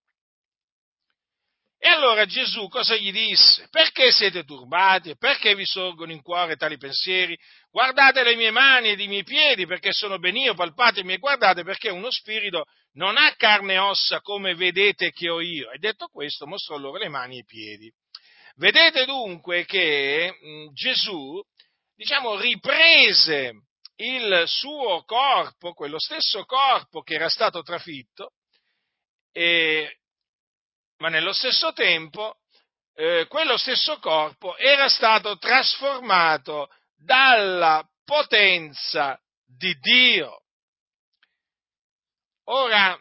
E 1.84 1.88
allora 1.88 2.26
Gesù 2.26 2.68
cosa 2.68 2.94
gli 2.94 3.10
disse? 3.10 3.66
Perché 3.68 4.12
siete 4.12 4.44
turbati? 4.44 5.16
Perché 5.16 5.56
vi 5.56 5.66
sorgono 5.66 6.12
in 6.12 6.22
cuore 6.22 6.54
tali 6.54 6.78
pensieri? 6.78 7.36
Guardate 7.72 8.22
le 8.22 8.36
mie 8.36 8.52
mani 8.52 8.90
ed 8.90 9.00
i 9.00 9.08
miei 9.08 9.24
piedi, 9.24 9.66
perché 9.66 9.92
sono 9.92 10.20
ben 10.20 10.36
io, 10.36 10.54
palpatemi 10.54 11.14
e 11.14 11.18
guardate 11.18 11.64
perché 11.64 11.90
uno 11.90 12.08
spirito 12.12 12.66
non 12.92 13.16
ha 13.16 13.34
carne 13.34 13.72
e 13.72 13.78
ossa 13.78 14.20
come 14.20 14.54
vedete 14.54 15.10
che 15.10 15.28
ho 15.28 15.40
io. 15.40 15.72
E 15.72 15.78
detto 15.78 16.06
questo 16.06 16.46
mostrò 16.46 16.76
loro 16.76 16.98
le 16.98 17.08
mani 17.08 17.34
e 17.34 17.40
i 17.40 17.44
piedi. 17.44 17.92
Vedete 18.54 19.04
dunque 19.04 19.64
che 19.64 20.32
mh, 20.40 20.72
Gesù 20.74 21.42
diciamo, 21.96 22.38
riprese 22.38 23.54
il 23.96 24.44
suo 24.46 25.02
corpo, 25.02 25.72
quello 25.72 25.98
stesso 25.98 26.44
corpo 26.44 27.02
che 27.02 27.14
era 27.14 27.28
stato 27.28 27.60
trafitto, 27.62 28.34
e, 29.32 29.96
ma 31.02 31.08
nello 31.08 31.32
stesso 31.32 31.72
tempo 31.72 32.36
eh, 32.94 33.26
quello 33.28 33.56
stesso 33.56 33.98
corpo 33.98 34.56
era 34.56 34.88
stato 34.88 35.36
trasformato 35.36 36.70
dalla 36.94 37.84
potenza 38.04 39.20
di 39.44 39.76
Dio. 39.80 40.44
Ora, 42.44 42.96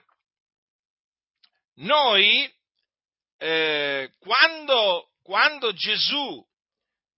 noi, 1.75 2.51
eh, 3.37 4.11
quando, 4.17 5.11
quando 5.21 5.71
Gesù 5.73 6.43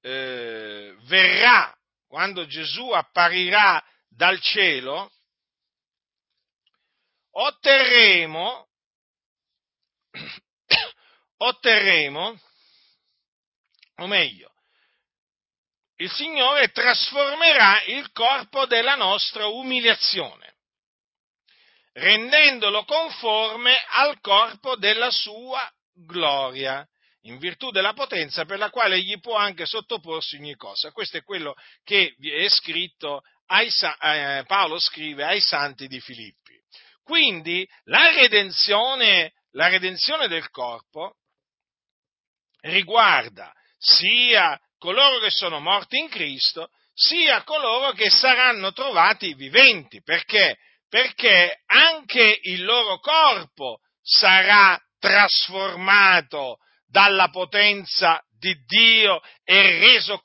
eh, 0.01 0.97
verrà, 1.03 1.73
quando 2.07 2.45
Gesù 2.45 2.89
apparirà 2.89 3.81
dal 4.09 4.41
cielo, 4.41 5.13
otterremo, 7.31 8.67
otterremo, 11.45 12.39
o 13.97 14.08
meglio, 14.08 14.51
il 15.97 16.12
Signore 16.12 16.69
trasformerà 16.69 17.84
il 17.84 18.12
corpo 18.12 18.65
della 18.65 18.95
nostra 18.95 19.47
umiliazione, 19.47 20.56
rendendolo 21.93 22.84
conforme 22.86 23.75
al 23.89 24.19
corpo 24.19 24.75
della 24.75 25.12
sua 25.12 25.69
gloria 25.93 26.86
in 27.25 27.38
virtù 27.38 27.71
della 27.71 27.93
potenza 27.93 28.43
per 28.43 28.58
la 28.58 28.69
quale 28.69 28.95
egli 28.95 29.19
può 29.19 29.36
anche 29.36 29.65
sottoporsi 29.65 30.36
ogni 30.38 30.56
cosa. 30.56 30.91
Questo 30.91 31.17
è 31.17 31.23
quello 31.23 31.56
che 31.84 32.15
è 32.19 32.49
scritto, 32.49 33.21
ai, 33.47 33.69
eh, 34.01 34.43
Paolo 34.45 34.79
scrive 34.79 35.23
ai 35.23 35.39
santi 35.39 35.88
di 35.88 36.01
Filippi. 36.01 36.60
Quindi 37.03 37.67
la 37.84 38.12
redenzione, 38.12 39.34
la 39.51 39.67
redenzione 39.67 40.27
del 40.27 40.49
corpo 40.49 41.17
riguarda 42.63 43.52
sia 43.78 44.60
coloro 44.78 45.19
che 45.19 45.30
sono 45.30 45.60
morti 45.60 45.97
in 45.97 46.10
Cristo, 46.10 46.69
sia 46.93 47.43
coloro 47.43 47.91
che 47.91 48.10
saranno 48.10 48.71
trovati 48.71 49.34
viventi. 49.34 50.02
Perché? 50.02 50.58
Perché 50.88 51.62
anche 51.65 52.39
il 52.43 52.63
loro 52.63 52.99
corpo 52.99 53.80
sarà 54.02 54.80
trasformato 54.99 56.58
dalla 56.86 57.30
potenza 57.30 58.21
di 58.38 58.56
Dio 58.65 59.21
e 59.43 59.80
reso 59.80 60.19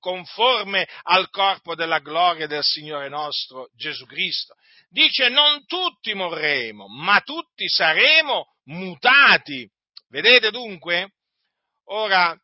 conforme 0.00 0.88
al 1.02 1.28
corpo 1.30 1.74
della 1.74 1.98
gloria 1.98 2.46
del 2.46 2.62
Signore 2.62 3.08
nostro 3.08 3.68
Gesù 3.74 4.06
Cristo. 4.06 4.54
Dice 4.88 5.28
non 5.28 5.66
tutti 5.66 6.14
morremo, 6.14 6.86
ma 6.88 7.20
tutti 7.20 7.68
saremo 7.68 8.46
mutati. 8.66 9.68
Vedete 10.08 10.50
dunque? 10.50 11.14
Ora, 11.90 12.38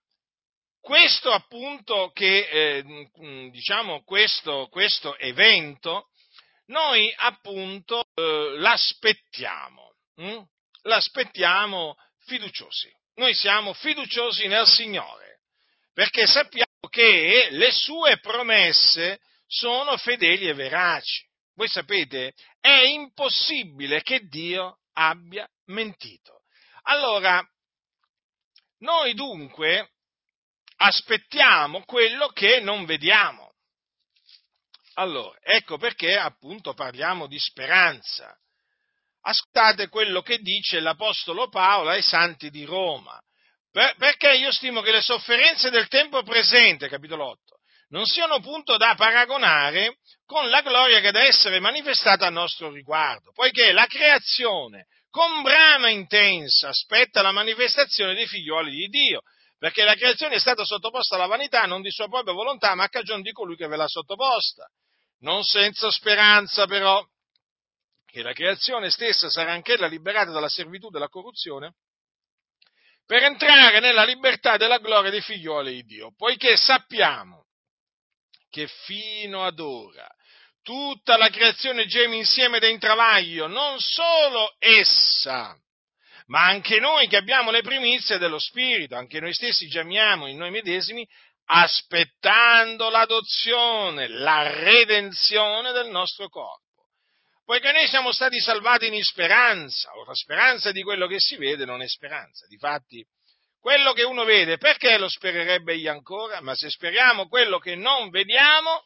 questo 0.80 1.30
appunto 1.32 2.10
che, 2.12 2.48
eh, 2.48 3.10
diciamo, 3.50 4.02
questo, 4.04 4.68
questo, 4.70 5.16
evento, 5.18 6.08
noi 6.66 7.12
appunto 7.16 8.04
eh, 8.14 8.54
l'aspettiamo, 8.56 9.94
hm? 10.16 10.42
l'aspettiamo 10.82 11.96
fiduciosi 12.26 12.90
noi 13.16 13.34
siamo 13.34 13.72
fiduciosi 13.74 14.46
nel 14.48 14.66
Signore, 14.66 15.40
perché 15.92 16.26
sappiamo 16.26 16.88
che 16.88 17.48
le 17.50 17.70
sue 17.70 18.18
promesse 18.18 19.20
sono 19.46 19.96
fedeli 19.96 20.48
e 20.48 20.54
veraci. 20.54 21.24
Voi 21.54 21.68
sapete, 21.68 22.34
è 22.60 22.82
impossibile 22.86 24.02
che 24.02 24.26
Dio 24.26 24.78
abbia 24.94 25.48
mentito. 25.66 26.42
Allora, 26.82 27.44
noi 28.84 29.14
dunque 29.14 29.92
aspettiamo 30.76 31.82
quello 31.84 32.28
che 32.28 32.60
non 32.60 32.84
vediamo. 32.84 33.52
Allora, 34.94 35.36
ecco 35.42 35.78
perché 35.78 36.16
appunto 36.16 36.74
parliamo 36.74 37.26
di 37.26 37.38
speranza. 37.38 38.32
Ascoltate 39.22 39.88
quello 39.88 40.20
che 40.20 40.38
dice 40.38 40.80
l'Apostolo 40.80 41.48
Paolo 41.48 41.88
ai 41.88 42.02
santi 42.02 42.50
di 42.50 42.64
Roma. 42.64 43.18
Per, 43.72 43.96
perché 43.96 44.34
io 44.34 44.52
stimo 44.52 44.82
che 44.82 44.92
le 44.92 45.00
sofferenze 45.00 45.70
del 45.70 45.88
tempo 45.88 46.22
presente, 46.22 46.88
capitolo 46.88 47.30
8, 47.30 47.58
non 47.88 48.04
siano 48.04 48.38
punto 48.40 48.76
da 48.76 48.94
paragonare 48.94 49.96
con 50.26 50.48
la 50.50 50.60
gloria 50.60 51.00
che 51.00 51.10
deve 51.10 51.28
essere 51.28 51.58
manifestata 51.58 52.26
a 52.26 52.30
nostro 52.30 52.70
riguardo, 52.70 53.32
poiché 53.32 53.72
la 53.72 53.86
creazione 53.86 54.86
con 55.14 55.42
brama 55.42 55.90
intensa 55.90 56.70
aspetta 56.70 57.22
la 57.22 57.30
manifestazione 57.30 58.14
dei 58.14 58.26
figlioli 58.26 58.72
di 58.72 58.88
Dio, 58.88 59.20
perché 59.56 59.84
la 59.84 59.94
creazione 59.94 60.34
è 60.34 60.40
stata 60.40 60.64
sottoposta 60.64 61.14
alla 61.14 61.26
vanità 61.28 61.66
non 61.66 61.82
di 61.82 61.90
sua 61.92 62.08
propria 62.08 62.34
volontà, 62.34 62.74
ma 62.74 62.82
a 62.82 62.88
cagione 62.88 63.22
di 63.22 63.30
colui 63.30 63.54
che 63.54 63.68
ve 63.68 63.76
l'ha 63.76 63.86
sottoposta. 63.86 64.66
Non 65.20 65.44
senza 65.44 65.88
speranza 65.92 66.66
però 66.66 67.00
che 68.04 68.22
la 68.22 68.32
creazione 68.32 68.90
stessa 68.90 69.30
sarà 69.30 69.52
anch'ella 69.52 69.86
liberata 69.86 70.32
dalla 70.32 70.48
servitù 70.48 70.88
della 70.88 71.08
corruzione 71.08 71.76
per 73.06 73.22
entrare 73.22 73.78
nella 73.78 74.02
libertà 74.02 74.56
della 74.56 74.78
gloria 74.78 75.12
dei 75.12 75.22
figlioli 75.22 75.74
di 75.74 75.82
Dio, 75.84 76.12
poiché 76.16 76.56
sappiamo 76.56 77.44
che 78.50 78.66
fino 78.66 79.44
ad 79.44 79.60
ora 79.60 80.08
tutta 80.64 81.16
la 81.16 81.28
creazione 81.28 81.86
geme 81.86 82.16
insieme 82.16 82.56
ed 82.56 82.78
travaglio, 82.80 83.46
non 83.46 83.78
solo 83.78 84.54
essa, 84.58 85.54
ma 86.26 86.46
anche 86.46 86.80
noi 86.80 87.06
che 87.06 87.18
abbiamo 87.18 87.50
le 87.50 87.62
primizie 87.62 88.18
dello 88.18 88.38
Spirito, 88.38 88.96
anche 88.96 89.20
noi 89.20 89.34
stessi 89.34 89.68
gemiamo 89.68 90.26
in 90.26 90.38
noi 90.38 90.50
medesimi, 90.50 91.06
aspettando 91.46 92.88
l'adozione, 92.88 94.08
la 94.08 94.50
redenzione 94.50 95.72
del 95.72 95.90
nostro 95.90 96.28
corpo. 96.28 96.62
Poiché 97.44 97.72
noi 97.72 97.86
siamo 97.86 98.10
stati 98.10 98.40
salvati 98.40 98.86
in 98.86 99.02
speranza, 99.02 99.94
ora 99.98 100.14
speranza 100.14 100.72
di 100.72 100.82
quello 100.82 101.06
che 101.06 101.20
si 101.20 101.36
vede 101.36 101.66
non 101.66 101.82
è 101.82 101.86
speranza, 101.86 102.46
difatti 102.48 103.04
quello 103.60 103.92
che 103.92 104.02
uno 104.02 104.24
vede, 104.24 104.56
perché 104.56 104.96
lo 104.98 105.08
spererebbe 105.08 105.74
egli 105.74 105.88
ancora? 105.88 106.40
Ma 106.40 106.54
se 106.54 106.70
speriamo 106.70 107.28
quello 107.28 107.58
che 107.58 107.74
non 107.74 108.08
vediamo, 108.08 108.82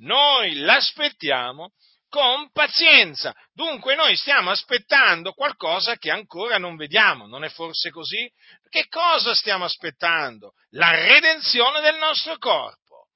noi 0.00 0.54
l'aspettiamo 0.56 1.72
con 2.08 2.50
pazienza. 2.50 3.32
Dunque 3.52 3.94
noi 3.94 4.16
stiamo 4.16 4.50
aspettando 4.50 5.32
qualcosa 5.32 5.96
che 5.96 6.10
ancora 6.10 6.58
non 6.58 6.76
vediamo, 6.76 7.26
non 7.26 7.44
è 7.44 7.48
forse 7.48 7.90
così? 7.90 8.30
Che 8.68 8.88
cosa 8.88 9.34
stiamo 9.34 9.64
aspettando? 9.64 10.52
La 10.70 10.90
redenzione 10.90 11.80
del 11.80 11.96
nostro 11.96 12.36
corpo. 12.36 13.08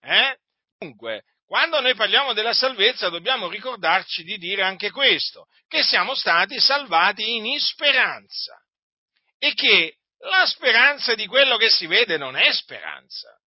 Eh? 0.00 0.36
Dunque, 0.78 1.24
quando 1.46 1.80
noi 1.80 1.94
parliamo 1.94 2.32
della 2.32 2.54
salvezza 2.54 3.08
dobbiamo 3.08 3.48
ricordarci 3.48 4.22
di 4.22 4.36
dire 4.36 4.62
anche 4.62 4.90
questo, 4.90 5.46
che 5.68 5.82
siamo 5.82 6.14
stati 6.14 6.58
salvati 6.60 7.36
in 7.36 7.58
speranza 7.58 8.56
e 9.38 9.54
che 9.54 9.96
la 10.18 10.46
speranza 10.46 11.14
di 11.14 11.26
quello 11.26 11.56
che 11.56 11.68
si 11.68 11.86
vede 11.86 12.16
non 12.16 12.36
è 12.36 12.52
speranza. 12.52 13.38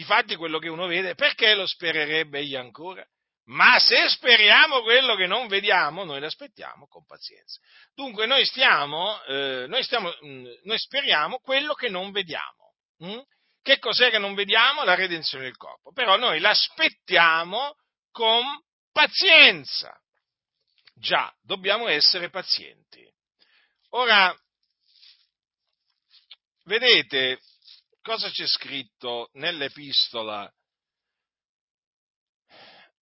Difatti 0.00 0.34
quello 0.34 0.58
che 0.58 0.70
uno 0.70 0.86
vede, 0.86 1.14
perché 1.14 1.52
lo 1.54 1.66
spererebbe 1.66 2.38
egli 2.38 2.56
ancora? 2.56 3.06
Ma 3.48 3.78
se 3.78 4.08
speriamo 4.08 4.80
quello 4.80 5.14
che 5.14 5.26
non 5.26 5.46
vediamo, 5.46 6.04
noi 6.04 6.20
l'aspettiamo 6.20 6.86
con 6.88 7.04
pazienza. 7.04 7.60
Dunque 7.94 8.24
noi 8.24 8.46
stiamo, 8.46 9.22
eh, 9.24 9.66
noi, 9.68 9.82
stiamo, 9.82 10.10
mm, 10.24 10.46
noi 10.62 10.78
speriamo 10.78 11.38
quello 11.40 11.74
che 11.74 11.90
non 11.90 12.12
vediamo. 12.12 12.76
Mh? 13.00 13.12
Mm? 13.12 13.18
Che 13.60 13.78
cos'è 13.78 14.08
che 14.08 14.16
non 14.16 14.34
vediamo? 14.34 14.84
La 14.84 14.94
redenzione 14.94 15.44
del 15.44 15.58
corpo. 15.58 15.92
Però 15.92 16.16
noi 16.16 16.40
l'aspettiamo 16.40 17.74
con 18.10 18.42
pazienza. 18.92 19.94
Già, 20.94 21.30
dobbiamo 21.42 21.88
essere 21.88 22.30
pazienti. 22.30 23.06
Ora, 23.90 24.34
vedete 26.64 27.38
cosa 28.10 28.28
c'è 28.28 28.44
scritto 28.44 29.28
nell'epistola 29.34 30.52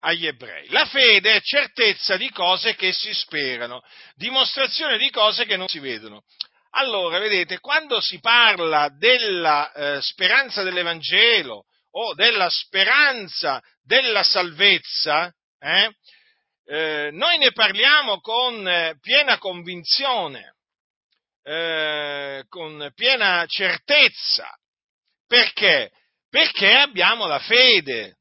agli 0.00 0.26
ebrei. 0.26 0.68
La 0.68 0.84
fede 0.84 1.36
è 1.36 1.40
certezza 1.40 2.18
di 2.18 2.28
cose 2.30 2.74
che 2.74 2.92
si 2.92 3.14
sperano, 3.14 3.82
dimostrazione 4.16 4.98
di 4.98 5.08
cose 5.08 5.46
che 5.46 5.56
non 5.56 5.66
si 5.66 5.78
vedono. 5.78 6.24
Allora, 6.72 7.18
vedete, 7.20 7.58
quando 7.58 8.02
si 8.02 8.20
parla 8.20 8.90
della 8.90 9.72
eh, 9.72 10.02
speranza 10.02 10.62
dell'Evangelo 10.62 11.64
o 11.92 12.12
della 12.12 12.50
speranza 12.50 13.62
della 13.80 14.22
salvezza, 14.22 15.32
eh, 15.58 15.90
eh, 16.66 17.08
noi 17.12 17.38
ne 17.38 17.52
parliamo 17.52 18.20
con 18.20 18.68
eh, 18.68 18.98
piena 19.00 19.38
convinzione, 19.38 20.56
eh, 21.44 22.44
con 22.46 22.92
piena 22.94 23.46
certezza. 23.46 24.54
Perché? 25.28 25.92
Perché 26.28 26.72
abbiamo 26.72 27.26
la 27.26 27.38
fede. 27.38 28.16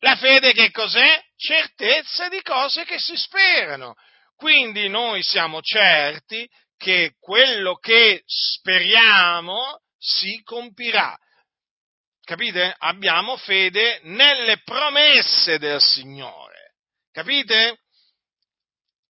La 0.00 0.16
fede 0.16 0.52
che 0.52 0.70
cos'è? 0.70 1.22
Certezza 1.36 2.28
di 2.28 2.40
cose 2.42 2.84
che 2.84 2.98
si 2.98 3.16
sperano. 3.16 3.94
Quindi 4.34 4.88
noi 4.88 5.22
siamo 5.22 5.60
certi 5.60 6.48
che 6.76 7.14
quello 7.20 7.76
che 7.76 8.22
speriamo 8.24 9.80
si 9.98 10.40
compirà. 10.44 11.16
Capite? 12.24 12.74
Abbiamo 12.78 13.36
fede 13.36 14.00
nelle 14.04 14.62
promesse 14.62 15.58
del 15.58 15.80
Signore. 15.80 16.74
Capite? 17.12 17.80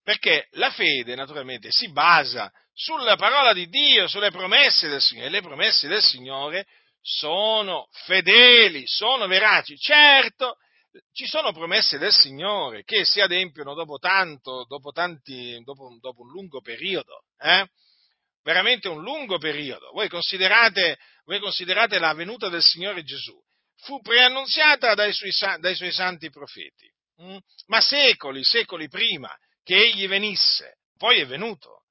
Perché 0.03 0.49
la 0.53 0.71
fede 0.71 1.15
naturalmente 1.15 1.69
si 1.71 1.93
basa 1.93 2.51
sulla 2.73 3.17
parola 3.17 3.53
di 3.53 3.69
Dio, 3.69 4.09
sulle 4.09 4.31
promesse 4.31 4.89
del 4.89 5.03
Signore. 5.03 5.27
E 5.27 5.31
le 5.31 5.43
promesse 5.43 5.89
del 5.89 6.03
Signore 6.03 6.67
sono 7.01 7.89
fedeli, 8.05 8.87
sono 8.87 9.27
veraci. 9.27 9.77
Certo, 9.79 10.57
ci 11.13 11.27
sono 11.27 11.53
promesse 11.53 11.99
del 11.99 12.13
Signore 12.13 12.85
che 12.85 13.05
si 13.05 13.21
adempiono 13.21 13.75
dopo 13.75 13.99
tanto, 13.99 14.65
dopo, 14.67 14.91
tanti, 14.91 15.61
dopo, 15.65 15.97
dopo 16.01 16.23
un 16.23 16.31
lungo 16.31 16.61
periodo, 16.61 17.25
eh? 17.39 17.67
veramente 18.43 18.89
un 18.89 19.03
lungo 19.03 19.39
periodo. 19.39 19.91
Voi 19.93 20.09
considerate, 20.09 20.99
voi 21.25 21.39
considerate, 21.41 21.99
la 21.99 22.15
venuta 22.15 22.49
del 22.49 22.63
Signore 22.63 23.05
Gesù, 23.05 23.39
fu 23.83 24.01
preannunziata 24.01 24.95
dai 24.95 25.13
suoi, 25.13 25.31
dai 25.59 25.75
suoi 25.75 25.93
santi 25.93 26.31
profeti, 26.31 26.91
hm? 27.17 27.39
ma 27.67 27.81
secoli, 27.81 28.43
secoli 28.43 28.89
prima 28.89 29.35
che 29.63 29.77
egli 29.77 30.09
venisse, 30.09 30.79
poi 30.97 31.21
è 31.21 31.27
venuto. 31.27 31.83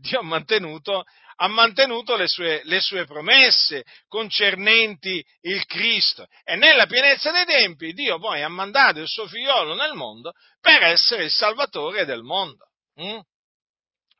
Dio 0.00 0.20
ha 0.20 0.22
mantenuto 0.22 1.04
ha 1.40 1.48
mantenuto 1.48 2.16
le 2.16 2.26
sue, 2.26 2.62
le 2.64 2.80
sue, 2.80 3.04
promesse 3.04 3.84
concernenti 4.08 5.24
il 5.42 5.64
Cristo 5.66 6.26
e 6.44 6.56
nella 6.56 6.86
pienezza 6.86 7.30
dei 7.30 7.44
tempi 7.44 7.92
Dio 7.92 8.18
poi 8.18 8.42
ha 8.42 8.48
mandato 8.48 9.00
il 9.00 9.08
suo 9.08 9.26
figliolo 9.26 9.74
nel 9.74 9.94
mondo 9.94 10.32
per 10.60 10.82
essere 10.82 11.24
il 11.24 11.30
salvatore 11.30 12.04
del 12.04 12.22
mondo. 12.22 12.70
Mm? 13.00 13.18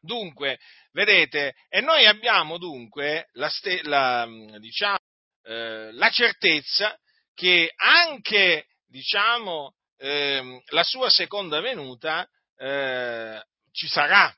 Dunque, 0.01 0.59
vedete, 0.93 1.55
e 1.69 1.81
noi 1.81 2.07
abbiamo 2.07 2.57
dunque 2.57 3.29
la, 3.33 3.51
la, 3.83 4.29
diciamo, 4.59 4.99
eh, 5.43 5.93
la 5.93 6.11
certezza 6.11 6.97
che 7.35 7.73
anche 7.75 8.67
diciamo, 8.87 9.75
eh, 9.97 10.63
la 10.67 10.85
sua 10.85 11.11
seconda 11.11 11.61
venuta 11.61 12.29
eh, 12.57 13.43
ci 13.73 13.89
sarà. 13.89 14.33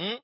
Mm? 0.00 0.14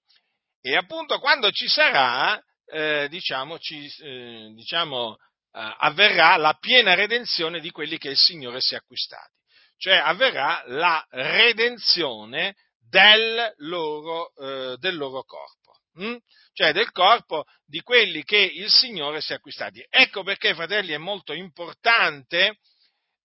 E 0.66 0.74
appunto 0.74 1.20
quando 1.20 1.52
ci 1.52 1.68
sarà, 1.68 2.42
eh, 2.64 3.07
diciamo, 3.09 3.57
ci, 3.61 3.87
eh, 4.02 4.50
diciamo 4.52 5.14
eh, 5.14 5.74
avverrà 5.79 6.37
la 6.38 6.55
piena 6.59 6.94
redenzione 6.94 7.61
di 7.61 7.70
quelli 7.70 7.98
che 7.98 8.09
il 8.09 8.16
Signore 8.16 8.61
si 8.61 8.74
è 8.74 8.79
acquistati. 8.79 9.31
Cioè 9.76 9.94
avverrà 9.94 10.64
la 10.66 11.07
redenzione 11.11 12.57
del 12.81 13.55
loro, 13.59 14.35
eh, 14.35 14.76
del 14.79 14.96
loro 14.96 15.22
corpo. 15.22 15.83
Hm? 16.00 16.16
Cioè 16.52 16.72
del 16.72 16.90
corpo 16.90 17.44
di 17.64 17.81
quelli 17.83 18.24
che 18.24 18.38
il 18.38 18.68
Signore 18.68 19.20
si 19.20 19.31
è 19.31 19.37
acquistati. 19.37 19.87
Ecco 19.88 20.24
perché, 20.24 20.52
fratelli, 20.52 20.94
è 20.94 20.98
molto 20.98 21.33
importante 21.33 22.59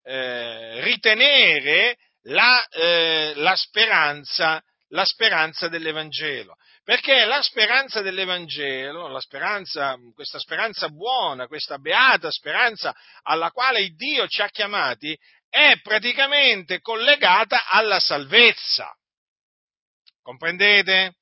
eh, 0.03 0.79
ritenere 0.81 1.97
la, 2.25 2.63
eh, 2.67 3.33
la 3.37 3.55
speranza 3.55 4.63
la 4.91 5.05
speranza 5.05 5.67
dell'Evangelo. 5.67 6.55
Perché 6.83 7.25
la 7.25 7.41
speranza 7.43 8.01
dell'Evangelo, 8.01 9.07
la 9.07 9.19
speranza, 9.19 9.95
questa 10.15 10.39
speranza 10.39 10.89
buona, 10.89 11.47
questa 11.47 11.77
beata 11.77 12.31
speranza 12.31 12.95
alla 13.21 13.51
quale 13.51 13.89
Dio 13.89 14.27
ci 14.27 14.41
ha 14.41 14.49
chiamati, 14.49 15.17
è 15.47 15.79
praticamente 15.83 16.79
collegata 16.79 17.67
alla 17.67 17.99
salvezza. 17.99 18.91
Comprendete? 20.23 21.17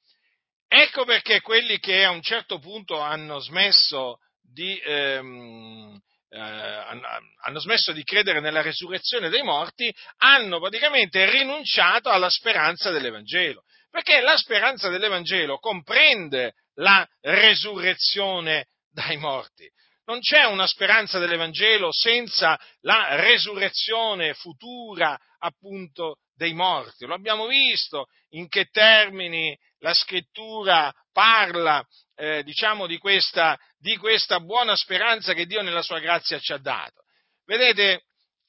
Ecco 0.68 1.04
perché 1.04 1.42
quelli 1.42 1.80
che 1.80 2.06
a 2.06 2.12
un 2.12 2.22
certo 2.22 2.60
punto 2.60 3.00
hanno 3.00 3.40
smesso 3.40 4.20
di, 4.42 4.80
ehm, 4.80 6.00
eh, 6.30 6.40
hanno 6.40 7.60
smesso 7.60 7.92
di 7.92 8.04
credere 8.04 8.40
nella 8.40 8.62
resurrezione 8.62 9.30
dei 9.30 9.42
morti 9.42 9.92
hanno 10.18 10.60
praticamente 10.60 11.28
rinunciato 11.30 12.10
alla 12.10 12.30
speranza 12.30 12.92
dell'Evangelo. 12.92 13.64
Perché 13.90 14.22
la 14.22 14.38
speranza 14.38 14.90
dell'Evangelo 14.90 15.58
comprende 15.58 16.54
la 16.76 17.08
resurrezione 17.22 18.68
dai 18.92 19.18
morti. 19.18 19.70
Non 20.06 20.20
c'è 20.22 20.44
una 20.46 20.66
speranza 20.66 21.20
dell'Evangelo 21.20 21.92
senza 21.92 22.60
la 22.82 23.16
resurrezione 23.16 24.34
futura, 24.34 25.18
appunto, 25.40 26.18
dei 26.34 26.54
morti. 26.54 27.06
Lo 27.06 27.14
abbiamo 27.14 27.48
visto 27.48 28.08
in 28.30 28.48
che 28.48 28.70
termini 28.72 29.56
la 29.80 29.94
scrittura 29.94 30.92
parla, 31.12 31.86
eh, 32.16 32.44
diciamo, 32.44 32.88
di 32.88 32.98
questa, 32.98 33.58
di 33.78 33.98
questa 33.98 34.40
buona 34.40 34.76
speranza 34.76 35.34
che 35.34 35.46
Dio 35.46 35.62
nella 35.62 35.82
sua 35.82 36.00
grazia 36.00 36.40
ci 36.40 36.54
ha 36.54 36.58
dato. 36.58 37.04
Vedete, 37.46 38.06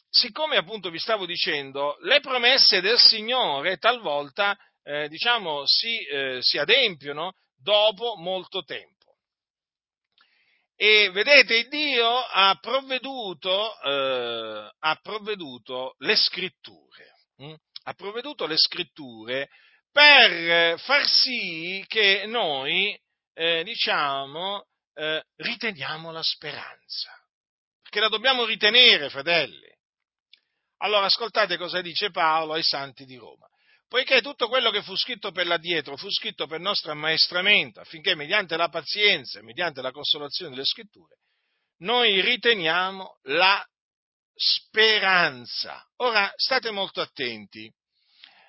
siccome 0.09 0.57
appunto 0.57 0.91
vi 0.91 0.99
stavo 0.99 1.27
dicendo, 1.27 1.97
le 2.03 2.21
promesse 2.21 2.81
del 2.81 2.99
Signore 2.99 3.77
talvolta, 3.77 4.57
eh, 4.83 5.09
diciamo, 5.09 5.67
si, 5.67 5.99
eh, 6.07 6.39
si 6.41 6.59
adempiono 6.59 7.35
dopo 7.57 8.17
molto 8.17 8.63
tempo. 8.63 9.17
E 10.77 11.11
vedete, 11.11 11.69
Dio 11.69 12.09
ha 12.09 12.57
provveduto, 12.61 13.79
eh, 13.83 14.71
ha 14.79 14.95
provveduto 15.03 15.95
le 15.99 16.17
scritture. 16.17 17.15
Hm? 17.37 17.55
ha 17.85 17.95
provveduto 17.95 18.47
le 18.47 18.57
scritture 18.57 19.49
per 19.91 20.79
far 20.81 21.07
sì 21.07 21.85
che 21.89 22.25
noi, 22.27 22.99
eh, 23.35 23.65
diciamo, 23.65 24.67
eh, 24.95 25.25
riteniamo 25.37 26.13
la 26.13 26.23
speranza. 26.23 27.11
Perché 27.83 28.01
la 28.01 28.09
dobbiamo 28.09 28.45
ritenere, 28.45 29.11
fratelli. 29.11 29.69
Allora 30.79 31.07
ascoltate 31.07 31.57
cosa 31.57 31.81
dice 31.81 32.11
Paolo 32.11 32.53
ai 32.53 32.63
santi 32.63 33.05
di 33.05 33.17
Roma. 33.17 33.50
Poiché 33.91 34.23
tutto 34.23 34.47
quello 34.47 34.71
che 34.71 34.83
fu 34.83 34.95
scritto 34.95 35.33
per 35.33 35.49
l'addietro 35.49 35.97
fu 35.97 36.09
scritto 36.13 36.47
per 36.47 36.61
nostro 36.61 36.93
ammaestramento, 36.93 37.81
affinché 37.81 38.15
mediante 38.15 38.57
la 38.57 38.69
pazienza 38.69 39.41
e 39.41 39.43
mediante 39.43 39.83
la 39.83 39.91
consolazione 39.91 40.53
delle 40.53 40.65
scritture, 40.65 41.17
noi 41.79 42.21
riteniamo 42.21 43.19
la 43.23 43.67
speranza. 44.33 45.85
Ora 45.97 46.33
state 46.37 46.71
molto 46.71 47.01
attenti. 47.01 47.69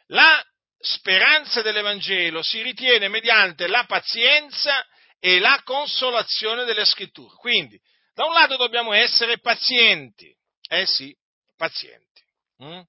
La 0.10 0.39
speranza 0.77 1.63
dell'Evangelo 1.63 2.43
si 2.43 2.62
ritiene 2.62 3.08
mediante 3.08 3.65
la 3.65 3.86
pazienza 3.86 4.86
e 5.17 5.39
la 5.39 5.60
consolazione 5.63 6.65
delle 6.65 6.86
scritture. 6.86 7.34
Quindi, 7.38 7.82
da 8.13 8.25
un 8.25 8.34
lato 8.34 8.58
dobbiamo 8.58 8.93
essere 8.93 9.39
pazienti, 9.39 10.32
eh 10.69 10.86
sì, 10.86 11.12
pazienti. 11.58 12.21
Mm? 12.63 12.82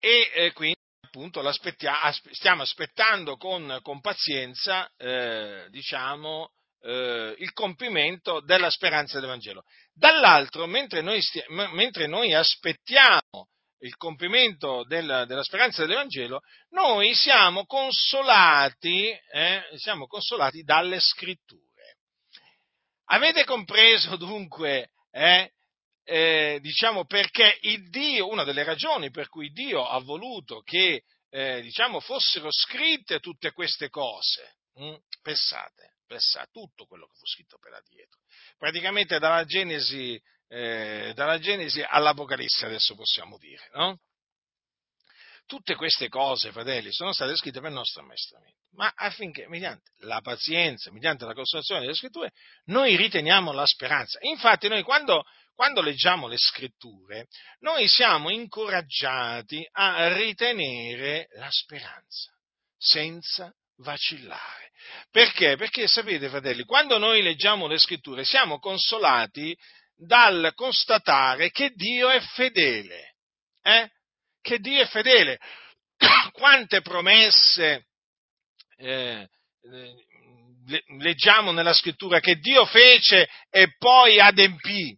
E 0.00 0.30
eh, 0.34 0.52
quindi 0.52 0.76
appunto 1.00 1.42
stiamo 1.52 2.62
aspettando 2.62 3.36
con, 3.36 3.78
con 3.82 4.00
pazienza, 4.00 4.88
eh, 4.96 5.66
diciamo, 5.70 6.50
eh, 6.82 7.34
il 7.38 7.52
compimento 7.52 8.40
della 8.40 8.70
speranza 8.70 9.18
del 9.18 9.28
Vangelo. 9.28 9.64
Dall'altro, 9.92 10.66
mentre 10.66 11.00
noi, 11.00 11.20
stia, 11.20 11.44
mentre 11.48 12.06
noi 12.06 12.34
aspettiamo 12.34 13.48
il 13.80 13.96
compimento 13.96 14.84
della, 14.84 15.24
della, 15.24 15.42
speranza 15.42 15.82
dell'Evangelo, 15.82 16.40
noi 16.70 17.14
siamo 17.14 17.64
consolati, 17.64 19.08
eh, 19.32 19.62
siamo 19.76 20.06
consolati 20.06 20.62
dalle 20.62 21.00
scritture. 21.00 21.96
Avete 23.10 23.44
compreso 23.44 24.16
dunque, 24.16 24.90
eh, 25.10 25.52
eh, 26.08 26.58
diciamo, 26.60 27.04
perché 27.04 27.58
Dio, 27.90 28.28
una 28.28 28.44
delle 28.44 28.64
ragioni 28.64 29.10
per 29.10 29.28
cui 29.28 29.50
Dio 29.50 29.86
ha 29.86 29.98
voluto 30.00 30.60
che, 30.60 31.02
eh, 31.30 31.60
diciamo, 31.60 32.00
fossero 32.00 32.48
scritte 32.50 33.20
tutte 33.20 33.52
queste 33.52 33.90
cose? 33.90 34.56
Hm? 34.74 34.96
Pensate, 35.22 35.96
pensate, 36.06 36.48
tutto 36.50 36.86
quello 36.86 37.06
che 37.06 37.14
fu 37.18 37.26
scritto 37.26 37.58
per 37.58 37.72
là 37.72 37.82
dietro. 37.86 38.20
Praticamente 38.56 39.18
dalla 39.18 39.44
Genesi 39.44 40.20
eh, 40.48 41.12
dalla 41.14 41.38
Genesi 41.38 41.84
all'Apocalisse, 41.86 42.66
adesso 42.66 42.94
possiamo 42.94 43.36
dire, 43.38 43.68
no? 43.74 44.00
Tutte 45.46 45.76
queste 45.76 46.08
cose, 46.08 46.52
fratelli, 46.52 46.92
sono 46.92 47.12
state 47.12 47.34
scritte 47.36 47.60
per 47.60 47.70
il 47.70 47.76
nostro 47.76 48.02
ammaestramento, 48.02 48.66
ma 48.72 48.92
affinché, 48.94 49.46
mediante 49.48 49.92
la 50.00 50.20
pazienza, 50.20 50.90
mediante 50.90 51.24
la 51.24 51.32
consolazione 51.32 51.80
delle 51.80 51.94
scritture, 51.94 52.32
noi 52.66 52.96
riteniamo 52.96 53.52
la 53.52 53.64
speranza. 53.64 54.18
Infatti 54.22 54.68
noi 54.68 54.82
quando, 54.82 55.24
quando 55.58 55.82
leggiamo 55.82 56.28
le 56.28 56.38
scritture, 56.38 57.26
noi 57.62 57.88
siamo 57.88 58.30
incoraggiati 58.30 59.68
a 59.72 60.12
ritenere 60.14 61.26
la 61.32 61.50
speranza, 61.50 62.30
senza 62.76 63.52
vacillare. 63.78 64.70
Perché? 65.10 65.56
Perché 65.56 65.88
sapete, 65.88 66.28
fratelli, 66.28 66.62
quando 66.62 66.96
noi 66.98 67.22
leggiamo 67.22 67.66
le 67.66 67.76
scritture 67.76 68.22
siamo 68.22 68.60
consolati 68.60 69.52
dal 69.96 70.52
constatare 70.54 71.50
che 71.50 71.72
Dio 71.74 72.08
è 72.08 72.20
fedele. 72.20 73.16
Eh? 73.60 73.90
Che 74.40 74.60
Dio 74.60 74.80
è 74.80 74.86
fedele. 74.86 75.40
Quante 76.30 76.82
promesse 76.82 77.86
eh, 78.76 79.28
leggiamo 80.98 81.50
nella 81.50 81.74
scrittura 81.74 82.20
che 82.20 82.36
Dio 82.36 82.64
fece 82.64 83.28
e 83.50 83.74
poi 83.76 84.20
adempì. 84.20 84.96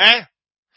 Eh? 0.00 0.28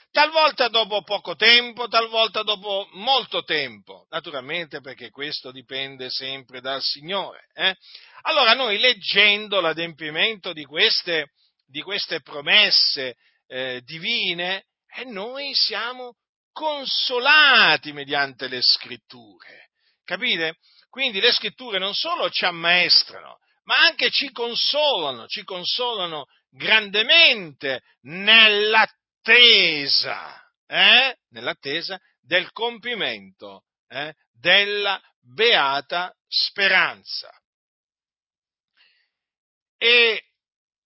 Talvolta 0.10 0.68
dopo 0.68 1.04
poco 1.04 1.36
tempo, 1.36 1.88
talvolta 1.88 2.42
dopo 2.42 2.90
molto 2.94 3.44
tempo, 3.44 4.08
naturalmente 4.10 4.82
perché 4.82 5.12
questo 5.12 5.52
dipende 5.52 6.10
sempre 6.10 6.60
dal 6.60 6.82
Signore. 6.82 7.48
Eh? 7.54 7.76
Allora 8.24 8.56
noi 8.56 8.80
leggendo 8.80 9.62
l'adempimento 9.62 10.54
di 10.54 10.66
queste, 10.66 11.34
di 11.68 11.84
queste 11.84 12.22
promesse 12.22 13.16
eh, 13.46 13.82
divine 13.86 14.66
e 14.92 15.06
noi 15.06 15.54
siamo 15.54 16.16
consolati 16.52 17.94
mediante 17.94 18.48
le 18.48 18.62
scritture. 18.64 19.70
Capite? 20.04 20.56
Quindi 20.90 21.20
le 21.20 21.32
scritture 21.32 21.78
non 21.78 21.94
solo 21.94 22.28
ci 22.32 22.44
ammaestrano, 22.44 23.38
ma 23.66 23.76
anche 23.78 24.10
ci 24.10 24.32
consolano, 24.32 25.28
ci 25.28 25.44
consolano 25.44 26.26
grandemente 26.50 27.84
nell'attesa, 29.24 30.52
eh? 30.68 31.18
nell'attesa 31.30 32.00
del 32.22 32.52
compimento 32.52 33.66
eh? 33.88 34.14
della 34.32 35.02
beata 35.20 36.14
speranza. 36.28 37.30
E 39.78 40.24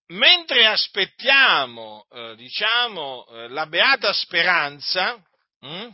mentre 0.07 0.65
aspettiamo, 0.65 2.05
eh, 2.09 2.35
diciamo, 2.35 3.25
eh, 3.27 3.47
la 3.49 3.65
beata 3.67 4.13
speranza, 4.13 5.21
hm, 5.59 5.89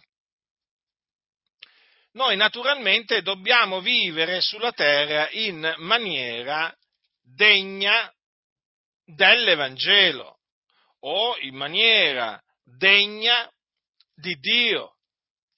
noi 2.13 2.35
naturalmente 2.35 3.21
dobbiamo 3.21 3.79
vivere 3.79 4.41
sulla 4.41 4.73
terra 4.73 5.29
in 5.31 5.75
maniera 5.77 6.75
degna 7.21 8.13
dell'Evangelo 9.05 10.40
o 11.01 11.37
in 11.39 11.55
maniera 11.55 12.41
degna 12.63 13.49
di 14.15 14.35
Dio. 14.39 14.95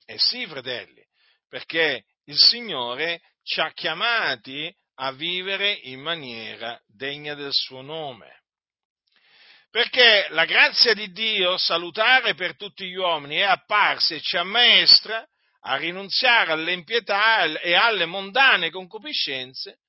Eh 0.06 0.18
sì, 0.18 0.46
fratelli, 0.46 1.04
perché 1.48 2.06
il 2.26 2.38
Signore 2.38 3.22
ci 3.44 3.60
ha 3.60 3.72
chiamati 3.72 4.74
a 4.96 5.12
vivere 5.12 5.72
in 5.72 6.02
maniera 6.02 6.80
degna 6.88 7.34
del 7.34 7.54
suo 7.54 7.82
nome 7.82 8.44
perché 9.74 10.28
la 10.30 10.46
grazia 10.46 10.94
di 10.94 11.12
Dio 11.12 11.58
salutare 11.58 12.36
per 12.36 12.56
tutti 12.56 12.88
gli 12.88 12.94
uomini 12.94 13.38
è 13.38 13.42
apparsa 13.42 14.14
e 14.14 14.22
ci 14.22 14.38
ammaestra 14.38 15.28
a 15.62 15.78
rinunziare 15.78 16.52
all'impietà 16.52 17.46
e 17.60 17.74
alle 17.74 18.06
mondane 18.06 18.70
concupiscenze 18.70 19.80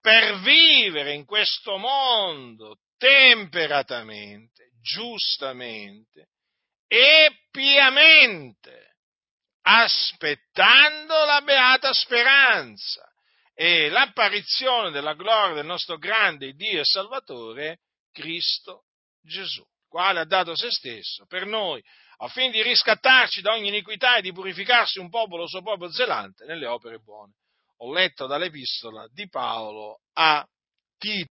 per 0.00 0.38
vivere 0.42 1.14
in 1.14 1.24
questo 1.24 1.78
mondo 1.78 2.76
temperatamente, 3.02 4.70
giustamente 4.80 6.28
e 6.86 7.46
piamente, 7.50 8.94
aspettando 9.62 11.24
la 11.24 11.40
beata 11.42 11.92
speranza 11.92 13.02
e 13.54 13.88
l'apparizione 13.88 14.92
della 14.92 15.14
gloria 15.14 15.56
del 15.56 15.66
nostro 15.66 15.98
grande 15.98 16.52
Dio 16.52 16.80
e 16.80 16.84
Salvatore, 16.84 17.80
Cristo 18.12 18.84
Gesù, 19.20 19.66
quale 19.88 20.20
ha 20.20 20.24
dato 20.24 20.54
se 20.54 20.70
stesso 20.70 21.26
per 21.26 21.44
noi 21.44 21.82
a 22.18 22.28
fine 22.28 22.52
di 22.52 22.62
riscattarci 22.62 23.40
da 23.40 23.54
ogni 23.54 23.66
iniquità 23.66 24.14
e 24.14 24.22
di 24.22 24.32
purificarsi 24.32 25.00
un 25.00 25.10
popolo 25.10 25.48
suo 25.48 25.60
popolo 25.60 25.90
zelante 25.90 26.44
nelle 26.44 26.66
opere 26.66 26.98
buone. 26.98 27.32
Ho 27.78 27.92
letto 27.92 28.28
dall'epistola 28.28 29.08
di 29.12 29.28
Paolo 29.28 30.02
a 30.12 30.46
Tito. 30.98 31.31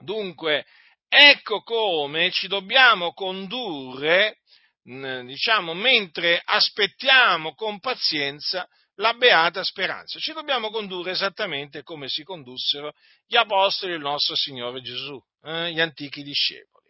Dunque, 0.00 0.66
ecco 1.08 1.62
come 1.62 2.30
ci 2.30 2.48
dobbiamo 2.48 3.12
condurre, 3.12 4.38
diciamo, 4.82 5.74
mentre 5.74 6.40
aspettiamo 6.44 7.54
con 7.54 7.80
pazienza 7.80 8.66
la 8.96 9.14
beata 9.14 9.64
speranza. 9.64 10.18
Ci 10.18 10.32
dobbiamo 10.32 10.70
condurre 10.70 11.12
esattamente 11.12 11.82
come 11.82 12.08
si 12.08 12.22
condussero 12.22 12.92
gli 13.26 13.36
apostoli 13.36 13.92
del 13.92 14.00
nostro 14.00 14.34
Signore 14.36 14.80
Gesù, 14.82 15.20
eh, 15.42 15.72
gli 15.72 15.80
antichi 15.80 16.22
discepoli. 16.22 16.88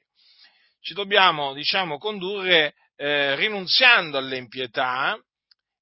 Ci 0.80 0.94
dobbiamo, 0.94 1.52
diciamo, 1.52 1.98
condurre 1.98 2.74
eh, 2.96 3.34
rinunziando 3.36 4.18
all'impietà 4.18 5.18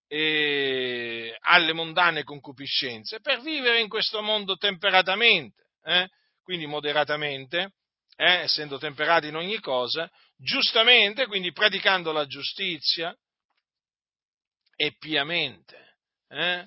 e 0.07 1.37
alle 1.41 1.73
mondane 1.73 2.25
concupiscenze 2.25 3.21
per 3.21 3.41
vivere 3.41 3.81
in 3.81 3.89
questo 3.89 4.23
mondo 4.23 4.57
temperatamente, 4.57 5.67
eh, 5.85 6.09
quindi 6.49 6.65
moderatamente, 6.65 7.75
eh, 8.17 8.41
essendo 8.41 8.79
temperati 8.79 9.27
in 9.27 9.37
ogni 9.37 9.61
cosa, 9.61 10.11
giustamente, 10.35 11.27
quindi 11.27 11.53
praticando 11.53 12.11
la 12.11 12.25
giustizia 12.25 13.15
e 14.75 14.97
piamente 14.99 15.97
eh? 16.29 16.67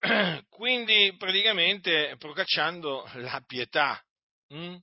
Quindi 0.48 1.14
praticamente 1.18 2.16
procacciando 2.16 3.06
la 3.16 3.42
pietà. 3.46 4.02
Hm? 4.48 4.76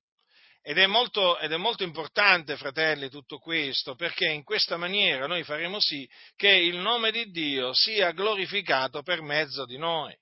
Ed, 0.62 0.78
è 0.78 0.86
molto, 0.86 1.40
ed 1.40 1.52
è 1.52 1.58
molto 1.58 1.82
importante, 1.82 2.56
fratelli, 2.56 3.10
tutto 3.10 3.40
questo, 3.40 3.96
perché 3.96 4.28
in 4.28 4.44
questa 4.44 4.78
maniera 4.78 5.26
noi 5.26 5.44
faremo 5.44 5.80
sì 5.80 6.08
che 6.36 6.50
il 6.50 6.78
nome 6.78 7.10
di 7.10 7.32
Dio 7.32 7.74
sia 7.74 8.12
glorificato 8.12 9.02
per 9.02 9.22
mezzo 9.22 9.66
di 9.66 9.78
noi. 9.80 10.16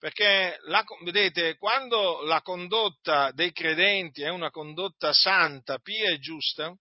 Perché, 0.00 0.58
la, 0.62 0.82
vedete, 1.02 1.58
quando 1.58 2.22
la 2.22 2.40
condotta 2.40 3.32
dei 3.32 3.52
credenti 3.52 4.22
è 4.22 4.30
una 4.30 4.50
condotta 4.50 5.12
santa, 5.12 5.78
pia 5.78 6.08
e 6.08 6.18
giusta, 6.18 6.74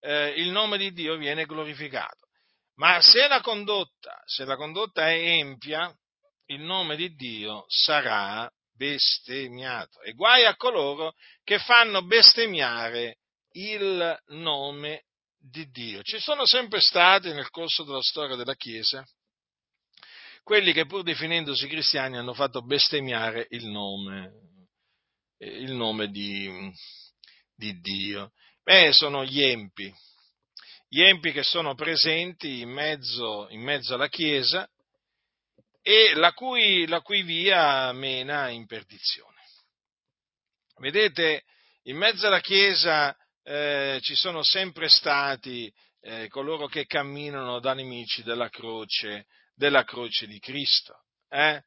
eh, 0.00 0.30
il 0.30 0.50
nome 0.50 0.78
di 0.78 0.92
Dio 0.92 1.16
viene 1.16 1.46
glorificato. 1.46 2.26
Ma 2.74 3.00
se 3.00 3.28
la 3.28 3.40
condotta, 3.40 4.20
se 4.24 4.44
la 4.44 4.56
condotta 4.56 5.08
è 5.08 5.14
empia, 5.14 5.96
il 6.46 6.62
nome 6.62 6.96
di 6.96 7.14
Dio 7.14 7.64
sarà 7.68 8.50
bestemmiato. 8.74 10.00
E 10.00 10.12
guai 10.14 10.44
a 10.44 10.56
coloro 10.56 11.14
che 11.44 11.60
fanno 11.60 12.02
bestemmiare 12.02 13.18
il 13.52 14.18
nome 14.30 15.04
di 15.38 15.70
Dio. 15.70 16.02
Ci 16.02 16.18
sono 16.18 16.46
sempre 16.46 16.80
stati 16.80 17.32
nel 17.32 17.50
corso 17.50 17.84
della 17.84 18.02
storia 18.02 18.34
della 18.34 18.56
Chiesa 18.56 19.04
quelli 20.48 20.72
che 20.72 20.86
pur 20.86 21.02
definendosi 21.02 21.68
cristiani 21.68 22.16
hanno 22.16 22.32
fatto 22.32 22.62
bestemmiare 22.62 23.48
il 23.50 23.66
nome, 23.66 24.32
il 25.40 25.72
nome 25.72 26.08
di, 26.08 26.72
di 27.54 27.78
Dio. 27.80 28.32
Beh, 28.62 28.94
sono 28.94 29.26
gli 29.26 29.42
empi, 29.42 29.92
gli 30.88 31.02
empi 31.02 31.32
che 31.32 31.42
sono 31.42 31.74
presenti 31.74 32.60
in 32.60 32.70
mezzo, 32.70 33.46
in 33.50 33.60
mezzo 33.60 33.92
alla 33.92 34.08
Chiesa 34.08 34.66
e 35.82 36.14
la 36.14 36.32
cui, 36.32 36.86
la 36.86 37.02
cui 37.02 37.20
via 37.24 37.92
mena 37.92 38.48
in 38.48 38.64
perdizione. 38.64 39.42
Vedete, 40.78 41.44
in 41.82 41.98
mezzo 41.98 42.26
alla 42.26 42.40
Chiesa 42.40 43.14
eh, 43.42 43.98
ci 44.00 44.14
sono 44.14 44.42
sempre 44.42 44.88
stati 44.88 45.70
eh, 46.00 46.26
coloro 46.28 46.68
che 46.68 46.86
camminano 46.86 47.60
da 47.60 47.74
nemici 47.74 48.22
della 48.22 48.48
croce, 48.48 49.26
della 49.58 49.82
croce 49.82 50.26
di 50.26 50.38
Cristo. 50.38 50.94
Eh? 51.28 51.60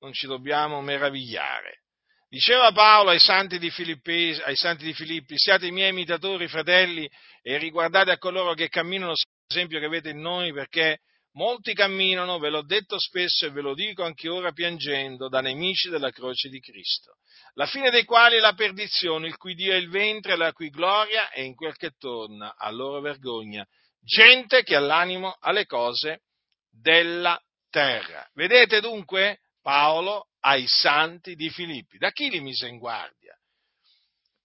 Non 0.00 0.12
ci 0.12 0.26
dobbiamo 0.26 0.82
meravigliare. 0.82 1.80
Diceva 2.28 2.70
Paolo 2.70 3.10
ai 3.10 3.18
santi, 3.18 3.58
Filippi, 3.70 4.38
ai 4.44 4.54
santi 4.54 4.84
di 4.84 4.94
Filippi, 4.94 5.36
siate 5.36 5.66
i 5.66 5.72
miei 5.72 5.90
imitatori, 5.90 6.46
fratelli, 6.46 7.10
e 7.42 7.56
riguardate 7.56 8.12
a 8.12 8.18
coloro 8.18 8.54
che 8.54 8.68
camminano 8.68 9.14
l'esempio 9.48 9.80
che 9.80 9.86
avete 9.86 10.10
in 10.10 10.20
noi, 10.20 10.52
perché 10.52 11.00
molti 11.32 11.74
camminano, 11.74 12.38
ve 12.38 12.50
l'ho 12.50 12.62
detto 12.62 13.00
spesso 13.00 13.46
e 13.46 13.50
ve 13.50 13.62
lo 13.62 13.74
dico 13.74 14.04
anche 14.04 14.28
ora 14.28 14.52
piangendo, 14.52 15.28
da 15.28 15.40
nemici 15.40 15.88
della 15.88 16.10
croce 16.10 16.48
di 16.48 16.60
Cristo, 16.60 17.16
la 17.54 17.66
fine 17.66 17.90
dei 17.90 18.04
quali 18.04 18.36
è 18.36 18.40
la 18.40 18.54
perdizione, 18.54 19.26
il 19.26 19.36
cui 19.36 19.54
Dio 19.54 19.72
è 19.72 19.76
il 19.76 19.88
ventre, 19.88 20.36
la 20.36 20.52
cui 20.52 20.70
gloria 20.70 21.30
è 21.30 21.40
in 21.40 21.56
quel 21.56 21.76
che 21.76 21.92
torna 21.98 22.54
a 22.56 22.70
loro 22.70 23.00
vergogna, 23.00 23.66
gente 24.00 24.62
che 24.62 24.76
ha 24.76 24.80
l'animo 24.80 25.36
alle 25.40 25.66
cose 25.66 26.20
della 26.70 27.40
terra. 27.68 28.28
Vedete 28.34 28.80
dunque? 28.80 29.40
Paolo 29.60 30.28
ai 30.40 30.66
santi 30.66 31.34
di 31.34 31.50
Filippi. 31.50 31.98
Da 31.98 32.10
chi 32.12 32.30
li 32.30 32.40
mise 32.40 32.66
in 32.66 32.78
guardia? 32.78 33.36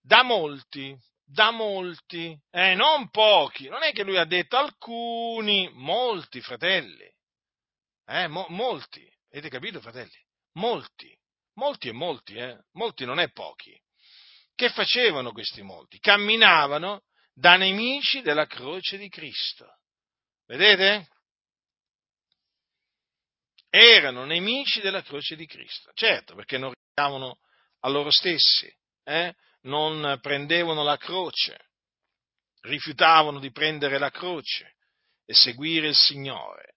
Da 0.01 0.23
molti, 0.23 0.95
da 1.23 1.51
molti, 1.51 2.38
eh, 2.51 2.75
non 2.75 3.09
pochi. 3.09 3.67
Non 3.69 3.83
è 3.83 3.91
che 3.91 4.03
lui 4.03 4.17
ha 4.17 4.25
detto 4.25 4.57
alcuni, 4.57 5.69
molti 5.73 6.41
fratelli. 6.41 7.09
Eh, 8.05 8.27
mo- 8.27 8.47
molti. 8.49 9.07
Avete 9.31 9.49
capito, 9.49 9.81
fratelli? 9.81 10.23
Molti. 10.53 11.11
Molti 11.55 11.88
e 11.88 11.93
molti, 11.93 12.35
eh? 12.35 12.57
Molti 12.73 13.05
non 13.05 13.19
è 13.19 13.31
pochi. 13.31 13.75
Che 14.53 14.69
facevano 14.69 15.31
questi 15.31 15.61
molti? 15.61 15.99
Camminavano 15.99 17.03
da 17.33 17.55
nemici 17.57 18.21
della 18.21 18.45
croce 18.45 18.97
di 18.97 19.09
Cristo. 19.09 19.79
Vedete? 20.45 21.09
Erano 23.77 24.25
nemici 24.25 24.79
della 24.79 25.01
croce 25.01 25.35
di 25.35 25.45
Cristo. 25.45 25.91
Certo, 25.93 26.35
perché 26.35 26.57
non 26.57 26.71
richiamavano 26.71 27.39
a 27.81 27.89
loro 27.89 28.09
stessi, 28.09 28.73
eh? 29.03 29.33
non 29.61 30.19
prendevano 30.21 30.83
la 30.83 30.97
croce, 30.97 31.57
rifiutavano 32.61 33.39
di 33.39 33.51
prendere 33.51 33.97
la 33.97 34.09
croce 34.09 34.75
e 35.25 35.33
seguire 35.33 35.88
il 35.89 35.95
Signore. 35.95 36.75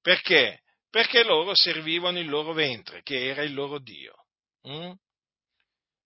Perché? 0.00 0.62
Perché 0.90 1.22
loro 1.22 1.54
servivano 1.54 2.18
il 2.18 2.28
loro 2.28 2.52
ventre, 2.52 3.02
che 3.02 3.28
era 3.28 3.42
il 3.42 3.52
loro 3.52 3.78
Dio. 3.78 4.14
Hm? 4.62 4.92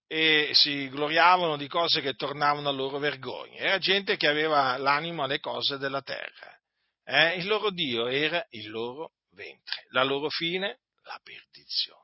E 0.07 0.51
si 0.53 0.89
gloriavano 0.89 1.57
di 1.57 1.67
cose 1.67 2.01
che 2.01 2.13
tornavano 2.13 2.69
a 2.69 2.73
loro 2.73 2.99
vergogna. 2.99 3.59
Era 3.59 3.77
gente 3.77 4.17
che 4.17 4.27
aveva 4.27 4.77
l'animo 4.77 5.23
alle 5.23 5.39
cose 5.39 5.77
della 5.77 6.01
terra. 6.01 6.59
Eh? 7.05 7.37
Il 7.37 7.47
loro 7.47 7.71
Dio 7.71 8.07
era 8.07 8.45
il 8.49 8.69
loro 8.69 9.11
ventre. 9.33 9.85
La 9.89 10.03
loro 10.03 10.29
fine? 10.29 10.79
La 11.03 11.19
perdizione. 11.21 12.01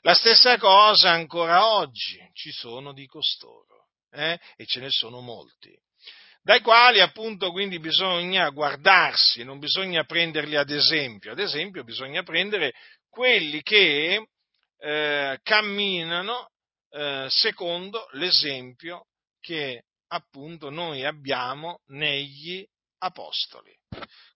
La 0.00 0.14
stessa 0.14 0.58
cosa 0.58 1.10
ancora 1.10 1.74
oggi 1.74 2.18
ci 2.32 2.50
sono 2.50 2.92
di 2.92 3.06
costoro, 3.06 3.88
eh? 4.10 4.38
e 4.56 4.66
ce 4.66 4.80
ne 4.80 4.90
sono 4.90 5.20
molti, 5.20 5.76
dai 6.48 6.62
quali 6.62 7.00
appunto 7.00 7.50
quindi 7.50 7.78
bisogna 7.78 8.48
guardarsi, 8.48 9.44
non 9.44 9.58
bisogna 9.58 10.04
prenderli 10.04 10.56
ad 10.56 10.70
esempio, 10.70 11.32
ad 11.32 11.38
esempio 11.40 11.84
bisogna 11.84 12.22
prendere 12.22 12.72
quelli 13.10 13.60
che 13.62 14.28
eh, 14.78 15.38
camminano 15.42 16.50
eh, 16.90 17.26
secondo 17.28 18.08
l'esempio 18.12 19.08
che 19.40 19.84
appunto 20.08 20.70
noi 20.70 21.04
abbiamo 21.04 21.80
negli 21.88 22.64
apostoli. 22.98 23.77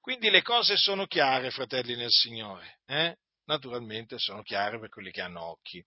Quindi 0.03 0.31
le 0.31 0.43
cose 0.43 0.77
sono 0.77 1.07
chiare, 1.07 1.53
fratelli 1.53 1.95
nel 1.95 2.11
Signore, 2.11 2.81
eh? 2.87 3.17
naturalmente 3.45 4.19
sono 4.19 4.43
chiare 4.43 4.81
per 4.81 4.89
quelli 4.89 5.13
che 5.13 5.21
hanno 5.21 5.43
occhi 5.43 5.81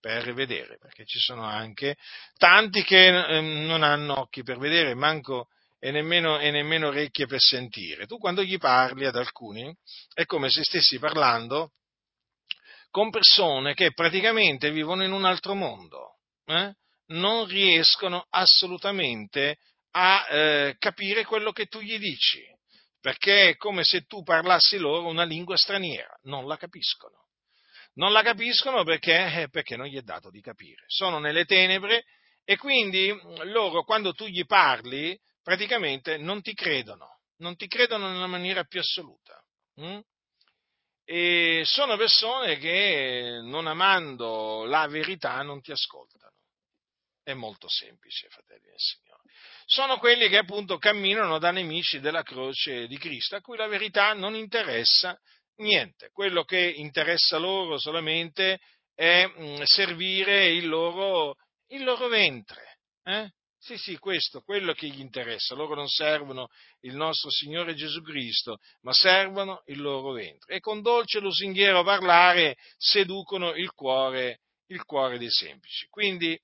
per 0.00 0.32
vedere, 0.34 0.76
perché 0.78 1.04
ci 1.04 1.20
sono 1.20 1.44
anche 1.44 1.96
tanti 2.36 2.82
che 2.82 3.06
eh, 3.06 3.40
non 3.40 3.84
hanno 3.84 4.18
occhi 4.18 4.42
per 4.42 4.58
vedere, 4.58 4.94
manco 4.94 5.50
e 5.78 5.92
nemmeno, 5.92 6.40
e 6.40 6.50
nemmeno 6.50 6.88
orecchie 6.88 7.26
per 7.26 7.40
sentire. 7.40 8.06
Tu 8.06 8.18
quando 8.18 8.42
gli 8.42 8.58
parli 8.58 9.06
ad 9.06 9.14
alcuni 9.14 9.72
è 10.14 10.24
come 10.24 10.50
se 10.50 10.64
stessi 10.64 10.98
parlando 10.98 11.74
con 12.90 13.10
persone 13.10 13.74
che 13.74 13.92
praticamente 13.92 14.72
vivono 14.72 15.04
in 15.04 15.12
un 15.12 15.24
altro 15.24 15.54
mondo, 15.54 16.16
eh? 16.46 16.74
non 17.12 17.46
riescono 17.46 18.26
assolutamente 18.30 19.58
a 19.92 20.26
eh, 20.28 20.76
capire 20.76 21.24
quello 21.24 21.52
che 21.52 21.66
tu 21.66 21.78
gli 21.80 21.98
dici 21.98 22.42
perché 23.00 23.50
è 23.50 23.56
come 23.56 23.82
se 23.82 24.02
tu 24.02 24.22
parlassi 24.22 24.76
loro 24.76 25.08
una 25.08 25.24
lingua 25.24 25.56
straniera, 25.56 26.14
non 26.22 26.46
la 26.46 26.56
capiscono. 26.56 27.26
Non 27.94 28.12
la 28.12 28.22
capiscono 28.22 28.84
perché, 28.84 29.42
eh, 29.42 29.48
perché 29.48 29.76
non 29.76 29.86
gli 29.86 29.96
è 29.96 30.02
dato 30.02 30.30
di 30.30 30.40
capire. 30.40 30.84
Sono 30.86 31.18
nelle 31.18 31.44
tenebre 31.44 32.04
e 32.44 32.56
quindi 32.56 33.12
mm, 33.12 33.50
loro 33.50 33.82
quando 33.84 34.12
tu 34.12 34.26
gli 34.26 34.44
parli 34.46 35.18
praticamente 35.42 36.16
non 36.16 36.42
ti 36.42 36.54
credono, 36.54 37.20
non 37.38 37.56
ti 37.56 37.66
credono 37.66 38.10
nella 38.10 38.26
maniera 38.26 38.64
più 38.64 38.80
assoluta. 38.80 39.42
Hm? 39.76 40.00
E 41.04 41.62
sono 41.64 41.96
persone 41.96 42.58
che 42.58 43.40
non 43.42 43.66
amando 43.66 44.64
la 44.64 44.86
verità 44.86 45.42
non 45.42 45.60
ti 45.60 45.72
ascoltano. 45.72 46.29
È 47.30 47.34
molto 47.34 47.68
semplice, 47.68 48.28
fratelli 48.28 48.66
del 48.66 48.74
Signore. 48.76 49.22
Sono 49.66 49.98
quelli 49.98 50.28
che 50.28 50.38
appunto 50.38 50.78
camminano 50.78 51.38
da 51.38 51.50
nemici 51.50 52.00
della 52.00 52.22
croce 52.22 52.86
di 52.86 52.98
Cristo, 52.98 53.36
a 53.36 53.40
cui 53.40 53.56
la 53.56 53.68
verità 53.68 54.12
non 54.14 54.34
interessa 54.34 55.18
niente. 55.56 56.10
Quello 56.12 56.44
che 56.44 56.58
interessa 56.58 57.38
loro 57.38 57.78
solamente 57.78 58.60
è 58.94 59.26
mm, 59.26 59.62
servire 59.62 60.48
il 60.48 60.68
loro, 60.68 61.36
il 61.68 61.84
loro 61.84 62.08
ventre. 62.08 62.78
Eh? 63.04 63.30
Sì, 63.62 63.76
sì, 63.76 63.98
questo, 63.98 64.40
quello 64.40 64.72
che 64.72 64.88
gli 64.88 65.00
interessa. 65.00 65.54
Loro 65.54 65.74
non 65.74 65.88
servono 65.88 66.48
il 66.80 66.96
nostro 66.96 67.30
Signore 67.30 67.74
Gesù 67.74 68.00
Cristo, 68.00 68.56
ma 68.80 68.92
servono 68.94 69.62
il 69.66 69.80
loro 69.80 70.12
ventre. 70.12 70.56
E 70.56 70.60
con 70.60 70.80
dolce 70.80 71.20
lusinghiero 71.20 71.84
parlare 71.84 72.56
seducono 72.78 73.54
il 73.54 73.70
cuore, 73.72 74.40
il 74.68 74.82
cuore 74.84 75.18
dei 75.18 75.30
semplici. 75.30 75.86
Quindi, 75.88 76.40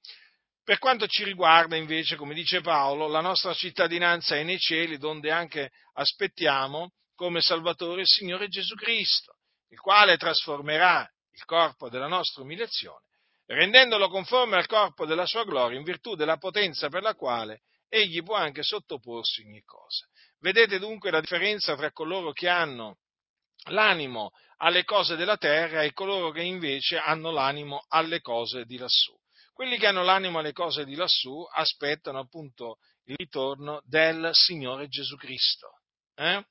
per 0.67 0.81
quanto 0.81 1.07
ci 1.07 1.23
riguarda, 1.23 1.77
invece, 1.77 2.17
come 2.17 2.35
dice 2.35 2.61
Paolo, 2.61 3.07
la 3.07 3.21
nostra 3.21 3.55
cittadinanza 3.55 4.35
è 4.35 4.43
nei 4.43 4.59
cieli, 4.59 4.99
donde 4.99 5.31
anche 5.31 5.71
aspettiamo 5.93 6.91
come 7.15 7.41
Salvatore 7.41 8.01
il 8.01 8.09
Signore 8.09 8.49
Gesù 8.49 8.75
Cristo, 8.75 9.37
il 9.69 9.79
quale 9.79 10.17
trasformerà 10.17 11.09
il 11.35 11.45
corpo 11.45 11.89
della 11.89 12.09
nostra 12.09 12.43
umiliazione, 12.43 13.05
rendendolo 13.47 14.09
conforme 14.09 14.57
al 14.57 14.67
corpo 14.67 15.07
della 15.07 15.25
sua 15.25 15.45
gloria, 15.45 15.79
in 15.79 15.85
virtù 15.85 16.17
della 16.17 16.37
potenza 16.37 16.89
per 16.89 17.03
la 17.03 17.15
quale 17.15 17.61
egli 17.89 18.21
può 18.25 18.35
anche 18.35 18.65
sottoporsi 18.65 19.43
ogni 19.43 19.63
cosa. 19.63 20.05
Vedete 20.41 20.81
dunque 20.81 21.13
la 21.13 21.21
differenza 21.21 21.77
tra 21.77 21.93
coloro 21.93 22.33
che 22.33 22.49
hanno 22.49 22.97
l'animo 23.69 24.33
alle 24.57 24.83
cose 24.83 25.15
della 25.15 25.37
terra 25.37 25.85
e 25.85 25.93
coloro 25.93 26.33
che 26.33 26.43
invece 26.43 26.99
hanno 26.99 27.31
l'animo 27.31 27.85
alle 27.87 28.21
cose 28.21 28.65
di 28.65 28.79
lassù. 28.79 29.17
Quelli 29.57 29.79
che 29.79 29.87
hanno 29.87 30.05
l'animo 30.05 30.39
alle 30.39 30.53
cose 30.53 30.85
di 30.85 30.95
lassù 30.95 31.43
aspettano 31.51 32.19
appunto 32.19 32.77
il 33.07 33.17
ritorno 33.17 33.81
del 33.87 34.29
Signore 34.35 34.87
Gesù 34.89 35.17
Cristo. 35.17 35.71
Eh? 36.15 36.45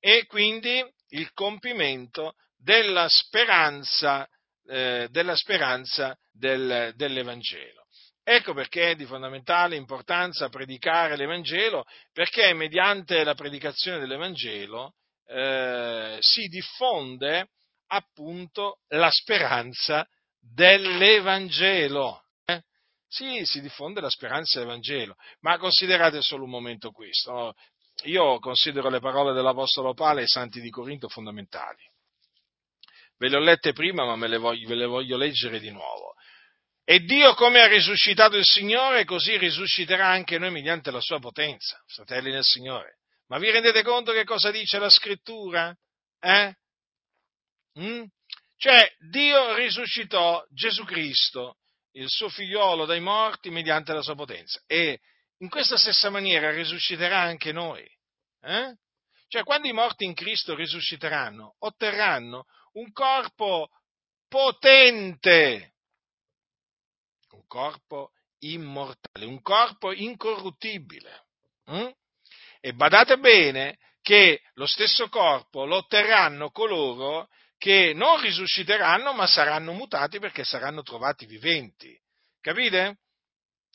e 0.00 0.26
quindi 0.26 0.84
il 1.10 1.32
compimento 1.32 2.34
della 2.56 3.08
speranza, 3.08 4.28
eh, 4.66 5.08
della 5.10 5.36
speranza 5.36 6.16
del, 6.32 6.92
dell'Evangelo. 6.94 7.86
Ecco 8.22 8.52
perché 8.52 8.90
è 8.90 8.94
di 8.94 9.06
fondamentale 9.06 9.76
importanza 9.76 10.48
predicare 10.50 11.16
l'Evangelo, 11.16 11.84
perché 12.12 12.52
mediante 12.52 13.24
la 13.24 13.34
predicazione 13.34 13.98
dell'Evangelo 13.98 14.94
eh, 15.26 16.18
si 16.20 16.46
diffonde 16.48 17.48
appunto 17.86 18.80
la 18.88 19.10
speranza 19.10 20.06
dell'Evangelo. 20.40 22.22
Sì, 23.08 23.44
si 23.46 23.60
diffonde 23.60 24.00
la 24.00 24.10
speranza 24.10 24.58
dell'Evangelo, 24.58 25.16
ma 25.40 25.56
considerate 25.58 26.20
solo 26.20 26.44
un 26.44 26.50
momento 26.50 26.90
questo 26.90 27.54
io 28.04 28.38
considero 28.38 28.90
le 28.90 29.00
parole 29.00 29.32
dell'Apostolo 29.32 29.92
Paolo 29.92 30.20
e 30.20 30.24
i 30.24 30.28
santi 30.28 30.60
di 30.60 30.70
Corinto 30.70 31.08
fondamentali. 31.08 31.82
Ve 33.16 33.28
le 33.28 33.36
ho 33.36 33.40
lette 33.40 33.72
prima, 33.72 34.04
ma 34.14 34.26
le 34.26 34.36
voglio, 34.36 34.68
ve 34.68 34.76
le 34.76 34.86
voglio 34.86 35.16
leggere 35.16 35.58
di 35.58 35.70
nuovo. 35.70 36.14
E 36.84 37.00
Dio, 37.00 37.34
come 37.34 37.60
ha 37.60 37.66
risuscitato 37.66 38.36
il 38.36 38.44
Signore, 38.44 39.04
così 39.04 39.36
risusciterà 39.36 40.08
anche 40.08 40.38
noi 40.38 40.52
mediante 40.52 40.90
la 40.90 41.00
sua 41.00 41.18
potenza, 41.18 41.82
fratelli 41.86 42.30
del 42.30 42.44
Signore. 42.44 42.98
Ma 43.26 43.38
vi 43.38 43.50
rendete 43.50 43.82
conto 43.82 44.12
che 44.12 44.24
cosa 44.24 44.50
dice 44.50 44.78
la 44.78 44.88
scrittura? 44.88 45.76
Eh? 46.20 46.54
Mm? 47.80 48.04
Cioè, 48.56 48.94
Dio 49.10 49.54
risuscitò 49.54 50.42
Gesù 50.50 50.84
Cristo, 50.84 51.56
il 51.92 52.08
suo 52.08 52.28
figliolo 52.28 52.84
dai 52.84 53.00
morti, 53.00 53.50
mediante 53.50 53.92
la 53.92 54.02
sua 54.02 54.14
potenza. 54.14 54.60
E 54.66 55.00
in 55.38 55.48
questa 55.48 55.76
stessa 55.76 56.10
maniera 56.10 56.50
risusciterà 56.50 57.20
anche 57.20 57.52
noi. 57.52 57.84
Eh? 58.42 58.76
Cioè, 59.28 59.44
quando 59.44 59.68
i 59.68 59.72
morti 59.72 60.04
in 60.04 60.14
Cristo 60.14 60.54
risusciteranno, 60.54 61.56
otterranno 61.60 62.46
un 62.72 62.90
corpo 62.92 63.68
potente, 64.28 65.74
un 67.30 67.46
corpo 67.46 68.12
immortale, 68.40 69.26
un 69.26 69.40
corpo 69.42 69.92
incorruttibile. 69.92 71.26
Mm? 71.70 71.88
E 72.60 72.72
badate 72.72 73.18
bene 73.18 73.78
che 74.00 74.40
lo 74.54 74.66
stesso 74.66 75.08
corpo 75.08 75.64
lo 75.64 75.76
otterranno 75.76 76.50
coloro 76.50 77.28
che 77.58 77.92
non 77.94 78.20
risusciteranno, 78.20 79.12
ma 79.12 79.26
saranno 79.26 79.72
mutati 79.72 80.18
perché 80.18 80.44
saranno 80.44 80.82
trovati 80.82 81.26
viventi. 81.26 81.94
Capite? 82.40 83.00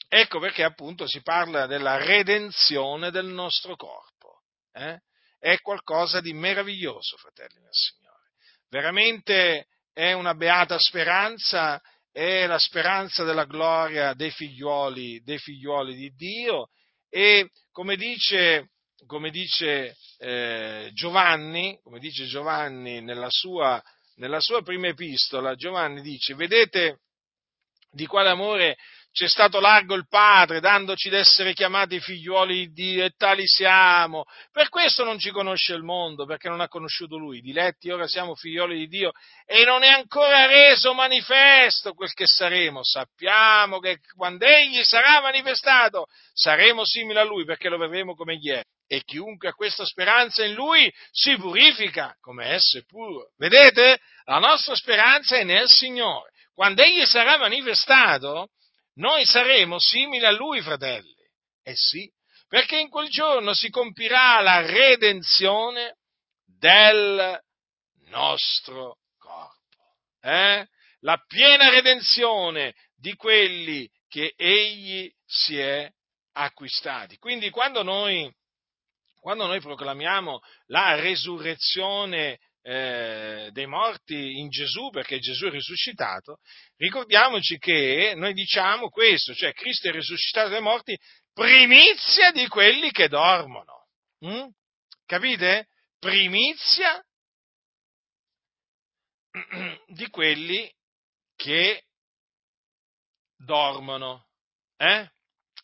Ecco 0.07 0.39
perché 0.39 0.63
appunto 0.63 1.07
si 1.07 1.21
parla 1.21 1.65
della 1.65 1.97
redenzione 1.97 3.11
del 3.11 3.25
nostro 3.25 3.75
corpo. 3.75 4.41
Eh? 4.71 4.99
È 5.37 5.59
qualcosa 5.59 6.21
di 6.21 6.33
meraviglioso, 6.33 7.17
fratelli 7.17 7.59
del 7.59 7.71
Signore. 7.71 8.31
Veramente 8.69 9.67
è 9.91 10.13
una 10.13 10.33
beata 10.33 10.79
speranza, 10.79 11.81
è 12.11 12.45
la 12.45 12.59
speranza 12.59 13.23
della 13.23 13.45
gloria 13.45 14.13
dei 14.13 14.31
figlioli, 14.31 15.21
dei 15.21 15.39
figlioli 15.39 15.95
di 15.95 16.09
Dio 16.15 16.69
e 17.09 17.49
come 17.71 17.95
dice, 17.95 18.69
come 19.05 19.29
dice 19.29 19.95
eh, 20.19 20.89
Giovanni, 20.93 21.79
come 21.83 21.99
dice 21.99 22.25
Giovanni 22.25 23.01
nella 23.01 23.29
sua, 23.29 23.81
nella 24.15 24.39
sua 24.39 24.61
prima 24.61 24.87
epistola, 24.87 25.55
Giovanni 25.55 26.01
dice, 26.01 26.35
vedete 26.35 26.99
di 27.91 28.05
quale 28.05 28.29
amore 28.29 28.77
c'è 29.13 29.27
stato 29.27 29.59
largo 29.59 29.93
il 29.93 30.07
Padre, 30.07 30.59
dandoci 30.59 31.07
d'essere 31.07 31.53
chiamati 31.53 31.99
figliuoli 31.99 32.65
di 32.65 32.71
Dio, 32.71 33.05
e 33.05 33.11
tali 33.15 33.47
siamo. 33.47 34.23
Per 34.51 34.69
questo 34.69 35.03
non 35.03 35.19
ci 35.19 35.29
conosce 35.29 35.75
il 35.75 35.83
mondo, 35.83 36.25
perché 36.25 36.49
non 36.49 36.61
ha 36.61 36.67
conosciuto 36.67 37.15
Lui. 37.15 37.39
Diletti, 37.39 37.91
ora 37.91 38.07
siamo 38.07 38.33
figlioli 38.33 38.75
di 38.75 38.87
Dio 38.87 39.11
e 39.45 39.65
non 39.65 39.83
è 39.83 39.89
ancora 39.89 40.47
reso 40.47 40.95
manifesto 40.95 41.93
quel 41.93 42.11
che 42.13 42.25
saremo. 42.25 42.83
Sappiamo 42.83 43.77
che 43.77 43.99
quando 44.15 44.45
Egli 44.45 44.83
sarà 44.83 45.21
manifestato, 45.21 46.07
saremo 46.33 46.83
simili 46.83 47.19
a 47.19 47.23
Lui, 47.23 47.45
perché 47.45 47.69
lo 47.69 47.77
vedremo 47.77 48.15
come 48.15 48.33
Egli 48.33 48.49
è. 48.49 48.63
E 48.87 49.03
chiunque 49.03 49.49
ha 49.49 49.53
questa 49.53 49.85
speranza 49.85 50.43
in 50.43 50.53
Lui 50.53 50.91
si 51.11 51.35
purifica 51.37 52.15
come 52.19 52.53
esso 52.53 52.77
è 52.77 52.83
puro. 52.83 53.31
Vedete? 53.37 53.99
La 54.25 54.39
nostra 54.39 54.75
speranza 54.75 55.37
è 55.37 55.43
nel 55.43 55.67
Signore. 55.67 56.31
Quando 56.53 56.83
Egli 56.83 57.05
sarà 57.05 57.37
manifestato, 57.37 58.49
noi 58.95 59.25
saremo 59.25 59.79
simili 59.79 60.25
a 60.25 60.31
lui, 60.31 60.61
fratelli. 60.61 61.15
Eh 61.63 61.75
sì, 61.75 62.07
perché 62.47 62.77
in 62.77 62.89
quel 62.89 63.09
giorno 63.09 63.53
si 63.53 63.69
compirà 63.69 64.39
la 64.41 64.65
redenzione 64.65 65.97
del 66.45 67.41
nostro 68.09 68.97
corpo. 69.17 69.95
Eh? 70.21 70.67
La 70.99 71.17
piena 71.25 71.69
redenzione 71.69 72.75
di 72.95 73.15
quelli 73.15 73.89
che 74.07 74.33
egli 74.37 75.11
si 75.25 75.57
è 75.57 75.89
acquistati. 76.33 77.17
Quindi 77.17 77.49
quando 77.49 77.81
noi, 77.81 78.31
quando 79.23 79.45
noi 79.45 79.61
proclamiamo 79.61 80.41
la 80.65 80.95
resurrezione 80.95 82.39
eh, 82.61 83.47
dei 83.53 83.65
morti 83.65 84.37
in 84.39 84.49
Gesù, 84.49 84.89
perché 84.89 85.19
Gesù 85.19 85.45
è 85.45 85.49
risuscitato, 85.49 86.39
ricordiamoci 86.75 87.57
che 87.57 88.15
noi 88.17 88.33
diciamo 88.33 88.89
questo, 88.89 89.33
cioè 89.33 89.53
Cristo 89.53 89.87
è 89.87 89.93
risuscitato 89.93 90.49
dai 90.49 90.59
morti, 90.59 90.99
primizia 91.31 92.31
di 92.31 92.49
quelli 92.49 92.91
che 92.91 93.07
dormono. 93.07 93.87
Mm? 94.25 94.49
Capite? 95.05 95.69
Primizia 95.99 97.01
di 99.87 100.09
quelli 100.09 100.69
che 101.37 101.85
dormono. 103.37 104.27
Eh? 104.75 105.09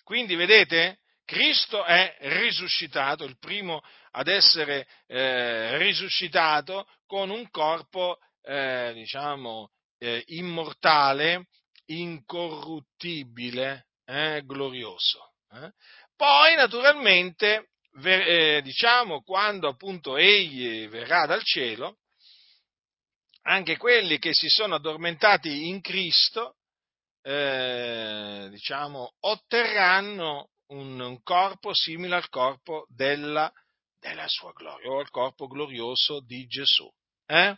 Quindi 0.02 0.36
vedete, 0.36 1.00
Cristo 1.30 1.86
è 1.86 2.18
risuscitato, 2.22 3.24
il 3.24 3.38
primo 3.38 3.84
ad 4.14 4.28
essere 4.28 4.88
eh, 5.06 5.78
risuscitato 5.78 6.88
con 7.06 7.30
un 7.30 7.52
corpo, 7.52 8.18
eh, 8.42 8.94
diciamo, 8.96 9.70
eh, 10.00 10.24
immortale, 10.30 11.50
incorruttibile, 11.86 13.90
eh, 14.06 14.42
glorioso. 14.44 15.34
Eh. 15.52 15.72
Poi, 16.16 16.56
naturalmente, 16.56 17.74
ver- 17.98 18.28
eh, 18.28 18.62
diciamo, 18.64 19.22
quando 19.22 19.68
appunto 19.68 20.18
egli 20.18 20.88
verrà 20.88 21.28
dal 21.28 21.44
cielo, 21.44 22.00
anche 23.44 23.78
quelli 23.78 24.18
che 24.18 24.34
si 24.34 24.50
sono 24.50 24.74
addormentati 24.74 25.68
in 25.68 25.80
Cristo, 25.82 26.56
diciamo, 27.22 29.14
otterranno 29.20 30.50
un, 30.70 31.00
un, 31.00 31.22
corpo 31.24 31.74
simile 31.74 32.16
al 32.16 32.30
corpo 32.30 32.86
della 32.90 33.52
della 34.00 34.28
sua 34.28 34.52
gloria 34.54 34.90
o 34.90 35.00
al 35.00 35.10
corpo 35.10 35.48
glorioso 35.48 36.22
di 36.22 36.48
Gesù. 36.48 36.90
Eh? 37.26 37.56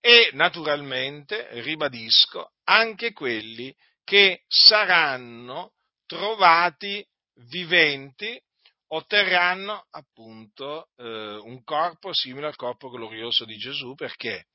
E 0.00 0.30
naturalmente, 0.32 1.48
ribadisco, 1.62 2.52
anche 2.64 3.12
quelli 3.12 3.74
che 4.04 4.44
saranno 4.46 5.72
trovati 6.06 7.04
viventi 7.48 8.40
otterranno 8.88 9.86
appunto 9.90 10.90
eh, 10.96 11.02
un 11.42 11.64
corpo 11.64 12.14
simile 12.14 12.46
al 12.46 12.56
corpo 12.56 12.88
glorioso 12.88 13.44
di 13.44 13.56
Gesù 13.56 13.94
perché? 13.94 14.46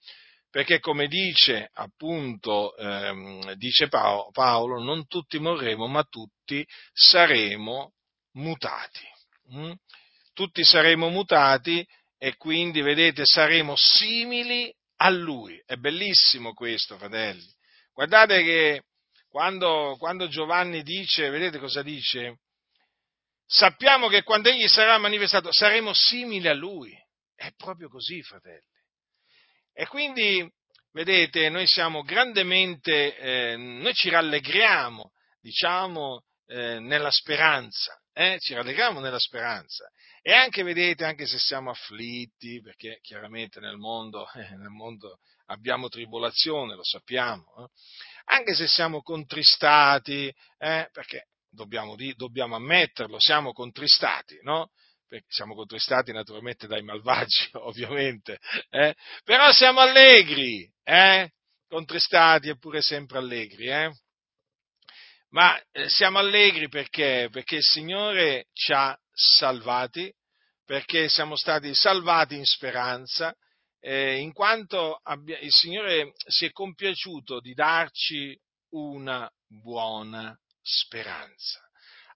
Perché 0.52 0.80
come 0.80 1.08
dice 1.08 1.70
appunto 1.74 2.76
ehm, 2.76 3.54
dice 3.54 3.88
Paolo, 3.88 4.84
non 4.84 5.08
tutti 5.08 5.40
morremo, 5.40 5.88
ma 5.88 6.04
tutti 6.04 6.68
saremo 6.92 7.94
mutati. 8.34 9.08
Mm? 9.56 9.72
Tutti 10.34 10.64
saremo 10.66 11.08
mutati 11.08 11.88
e 12.18 12.36
quindi, 12.36 12.82
vedete, 12.82 13.26
saremo 13.26 13.76
simili 13.78 14.72
a 14.98 15.10
Lui. 15.10 15.58
È 15.66 15.76
bellissimo 15.76 16.54
questo, 16.54 16.98
fratelli. 16.98 17.48
Guardate 17.94 18.44
che 18.44 18.84
quando, 19.30 19.96
quando 19.98 20.28
Giovanni 20.28 20.84
dice, 20.84 21.30
vedete 21.30 21.60
cosa 21.60 21.82
dice? 21.82 22.40
Sappiamo 23.46 24.10
che 24.10 24.24
quando 24.24 24.50
Egli 24.50 24.68
sarà 24.68 24.98
manifestato 24.98 25.52
saremo 25.54 25.94
simili 25.94 26.50
a 26.50 26.54
Lui. 26.54 26.94
È 27.34 27.52
proprio 27.56 27.88
così, 27.88 28.22
fratelli. 28.22 28.68
E 29.74 29.88
quindi, 29.88 30.50
vedete, 30.92 31.50
noi 31.50 31.68
siamo 31.68 32.02
grandemente, 32.04 33.16
eh, 33.18 33.56
noi 33.58 33.94
ci 33.94 34.10
rallegriamo, 34.10 35.12
diciamo, 35.40 36.24
eh, 36.48 36.80
nella 36.80 37.12
speranza, 37.12 38.00
eh? 38.14 38.38
ci 38.40 38.54
rallegriamo 38.54 39.00
nella 39.00 39.20
speranza. 39.20 39.90
E 40.22 40.34
anche, 40.34 40.64
vedete, 40.64 41.06
anche 41.06 41.26
se 41.26 41.40
siamo 41.40 41.72
afflitti, 41.72 42.62
perché 42.62 43.00
chiaramente 43.02 43.60
nel 43.60 43.78
mondo, 43.78 44.30
eh, 44.36 44.56
nel 44.56 44.70
mondo 44.70 45.20
abbiamo 45.48 45.88
tribolazione, 45.88 46.76
lo 46.76 46.84
sappiamo, 46.84 47.46
eh? 47.60 47.68
anche 48.26 48.54
se 48.54 48.68
siamo 48.68 49.02
contristati, 49.02 50.34
eh, 50.58 50.90
perché 50.92 51.28
dobbiamo, 51.50 51.96
dobbiamo, 52.16 52.56
ammetterlo, 52.56 53.20
siamo 53.20 53.52
contristati, 53.52 54.40
no? 54.44 54.72
Siamo 55.28 55.56
contristati 55.56 56.14
naturalmente 56.14 56.68
dai 56.68 56.84
malvagi, 56.84 57.50
ovviamente, 57.60 58.40
eh? 58.70 58.96
però 59.24 59.52
siamo 59.52 59.82
allegri, 59.82 60.72
eh? 60.84 61.32
contristati 61.68 62.50
eppure 62.50 62.82
sempre 62.82 63.18
allegri. 63.18 63.68
Eh? 63.68 63.92
ma 65.32 65.60
eh, 65.72 65.90
siamo 65.90 66.20
allegri 66.20 66.68
perché? 66.70 67.30
Perché 67.32 67.58
il 67.58 67.64
Signore 67.64 68.48
ci 68.54 68.74
ha 68.74 68.98
salvati, 69.14 70.14
perché 70.66 71.10
siamo 71.10 71.36
stati 71.36 71.74
salvati 71.76 72.36
in 72.36 72.46
speranza, 72.46 73.34
in 73.84 74.32
quanto 74.32 75.00
abbia, 75.02 75.40
il 75.40 75.52
Signore 75.52 76.14
si 76.28 76.46
è 76.46 76.52
compiaciuto 76.52 77.40
di 77.40 77.54
darci 77.54 78.40
una 78.74 79.28
buona 79.48 80.38
speranza. 80.62 81.60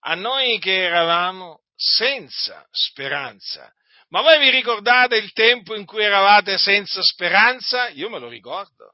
A 0.02 0.14
noi 0.14 0.60
che 0.60 0.84
eravamo 0.84 1.65
senza 1.76 2.66
speranza. 2.72 3.72
Ma 4.10 4.22
voi 4.22 4.40
vi 4.40 4.50
ricordate 4.50 5.18
il 5.18 5.32
tempo 5.34 5.76
in 5.76 5.86
cui 5.86 6.04
eravate 6.04 6.58
senza 6.58 7.02
speranza? 7.02 7.90
Io 7.90 8.10
me 8.10 8.20
lo 8.20 8.28
ricordo. 8.28 8.94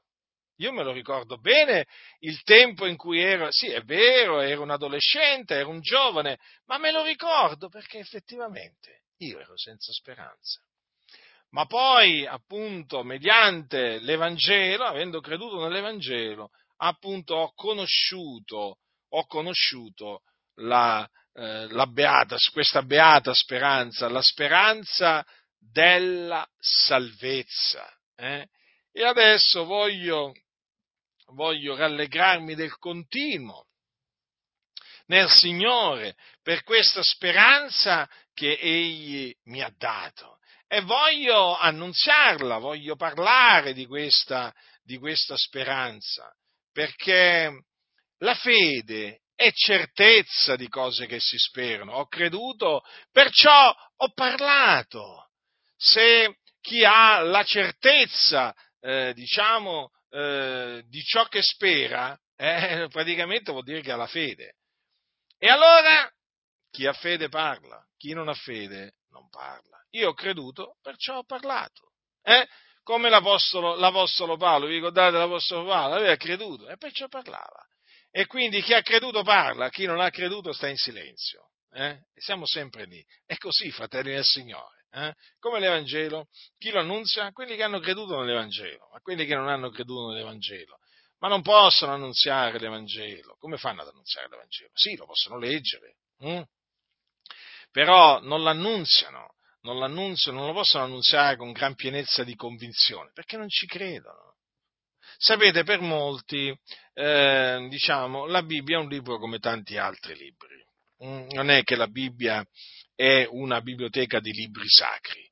Io 0.56 0.72
me 0.72 0.82
lo 0.82 0.92
ricordo 0.92 1.38
bene 1.38 1.86
il 2.20 2.42
tempo 2.42 2.86
in 2.86 2.96
cui 2.96 3.20
ero, 3.20 3.50
sì 3.50 3.68
è 3.68 3.82
vero, 3.82 4.40
ero 4.40 4.62
un 4.62 4.70
adolescente, 4.70 5.54
ero 5.54 5.70
un 5.70 5.80
giovane, 5.80 6.38
ma 6.66 6.78
me 6.78 6.92
lo 6.92 7.02
ricordo 7.02 7.68
perché 7.68 7.98
effettivamente 7.98 9.04
io 9.18 9.40
ero 9.40 9.56
senza 9.56 9.92
speranza. 9.92 10.60
Ma 11.50 11.66
poi, 11.66 12.26
appunto, 12.26 13.02
mediante 13.02 13.98
l'Evangelo, 13.98 14.84
avendo 14.84 15.20
creduto 15.20 15.60
nell'Evangelo, 15.60 16.50
appunto 16.76 17.34
ho 17.34 17.52
conosciuto, 17.54 18.78
ho 19.08 19.26
conosciuto 19.26 20.22
la, 20.56 21.06
eh, 21.34 21.66
la 21.70 21.86
beata, 21.86 22.36
questa 22.52 22.82
beata 22.82 23.32
speranza, 23.34 24.08
la 24.08 24.22
speranza 24.22 25.24
della 25.58 26.46
salvezza. 26.58 27.88
Eh? 28.16 28.46
E 28.92 29.04
adesso 29.04 29.64
voglio 29.64 30.32
voglio 31.32 31.76
rallegrarmi 31.76 32.54
del 32.54 32.76
continuo 32.78 33.66
nel 35.06 35.28
Signore 35.28 36.16
per 36.42 36.62
questa 36.62 37.02
speranza 37.02 38.08
che 38.32 38.58
Egli 38.60 39.34
mi 39.44 39.62
ha 39.62 39.72
dato. 39.76 40.38
E 40.66 40.80
voglio 40.80 41.56
annunziarla, 41.56 42.58
voglio 42.58 42.96
parlare 42.96 43.74
di 43.74 43.84
questa, 43.84 44.54
di 44.82 44.96
questa 44.96 45.36
speranza, 45.36 46.32
perché 46.72 47.64
la 48.18 48.34
fede 48.34 49.21
è 49.42 49.52
certezza 49.52 50.54
di 50.54 50.68
cose 50.68 51.06
che 51.06 51.18
si 51.18 51.36
sperano. 51.36 51.94
Ho 51.94 52.06
creduto, 52.06 52.82
perciò 53.10 53.74
ho 53.96 54.12
parlato. 54.12 55.30
Se 55.76 56.38
chi 56.60 56.84
ha 56.84 57.20
la 57.22 57.42
certezza, 57.42 58.54
eh, 58.80 59.12
diciamo, 59.14 59.90
eh, 60.10 60.84
di 60.86 61.02
ciò 61.02 61.26
che 61.26 61.42
spera, 61.42 62.16
eh, 62.36 62.86
praticamente 62.92 63.50
vuol 63.50 63.64
dire 63.64 63.80
che 63.80 63.90
ha 63.90 63.96
la 63.96 64.06
fede. 64.06 64.54
E 65.38 65.48
allora 65.48 66.08
chi 66.70 66.86
ha 66.86 66.92
fede 66.92 67.28
parla, 67.28 67.84
chi 67.96 68.12
non 68.12 68.28
ha 68.28 68.34
fede 68.34 68.94
non 69.10 69.28
parla. 69.28 69.84
Io 69.90 70.10
ho 70.10 70.14
creduto, 70.14 70.76
perciò 70.80 71.18
ho 71.18 71.24
parlato. 71.24 71.90
Eh? 72.22 72.46
Come 72.84 73.10
l'apostolo, 73.10 73.74
l'apostolo 73.74 74.36
Paolo, 74.36 74.66
vi 74.66 74.74
ricordate 74.74 75.16
l'apostolo 75.16 75.64
Paolo? 75.64 75.96
Aveva 75.96 76.16
creduto 76.16 76.68
e 76.68 76.76
perciò 76.76 77.08
parlava. 77.08 77.66
E 78.14 78.26
quindi 78.26 78.60
chi 78.60 78.74
ha 78.74 78.82
creduto 78.82 79.22
parla, 79.22 79.70
chi 79.70 79.86
non 79.86 79.98
ha 79.98 80.10
creduto 80.10 80.52
sta 80.52 80.68
in 80.68 80.76
silenzio. 80.76 81.48
Eh? 81.74 81.98
siamo 82.14 82.44
sempre 82.44 82.84
lì. 82.84 83.02
È 83.24 83.36
così, 83.38 83.70
fratelli 83.70 84.12
del 84.12 84.24
Signore. 84.24 84.84
Eh? 84.90 85.14
Come 85.38 85.58
l'Evangelo, 85.58 86.28
chi 86.58 86.70
lo 86.70 86.80
annunzia? 86.80 87.32
Quelli 87.32 87.56
che 87.56 87.62
hanno 87.62 87.80
creduto 87.80 88.20
nell'Evangelo, 88.20 88.90
ma 88.92 89.00
quelli 89.00 89.24
che 89.24 89.34
non 89.34 89.48
hanno 89.48 89.70
creduto 89.70 90.10
nell'Evangelo. 90.10 90.76
Ma 91.20 91.28
non 91.28 91.40
possono 91.40 91.92
annunziare 91.92 92.58
l'Evangelo. 92.58 93.36
Come 93.38 93.56
fanno 93.56 93.80
ad 93.80 93.88
annunziare 93.88 94.28
l'Evangelo? 94.28 94.70
Sì, 94.74 94.94
lo 94.96 95.06
possono 95.06 95.38
leggere, 95.38 95.96
hm? 96.18 96.42
però 97.70 98.20
non 98.20 98.42
l'annunziano, 98.42 99.36
non 99.62 99.78
non 99.78 100.46
lo 100.46 100.52
possono 100.52 100.84
annunziare 100.84 101.36
con 101.36 101.52
gran 101.52 101.74
pienezza 101.74 102.22
di 102.22 102.34
convinzione, 102.34 103.10
perché 103.14 103.38
non 103.38 103.48
ci 103.48 103.66
credono. 103.66 104.31
Sapete, 105.24 105.62
per 105.62 105.78
molti, 105.78 106.52
eh, 106.94 107.66
diciamo, 107.70 108.26
la 108.26 108.42
Bibbia 108.42 108.76
è 108.78 108.80
un 108.80 108.88
libro 108.88 109.18
come 109.18 109.38
tanti 109.38 109.76
altri 109.76 110.16
libri. 110.16 110.60
Mm, 111.04 111.28
non 111.30 111.48
è 111.48 111.62
che 111.62 111.76
la 111.76 111.86
Bibbia 111.86 112.44
è 112.92 113.28
una 113.30 113.60
biblioteca 113.60 114.18
di 114.18 114.32
libri 114.32 114.68
sacri. 114.68 115.24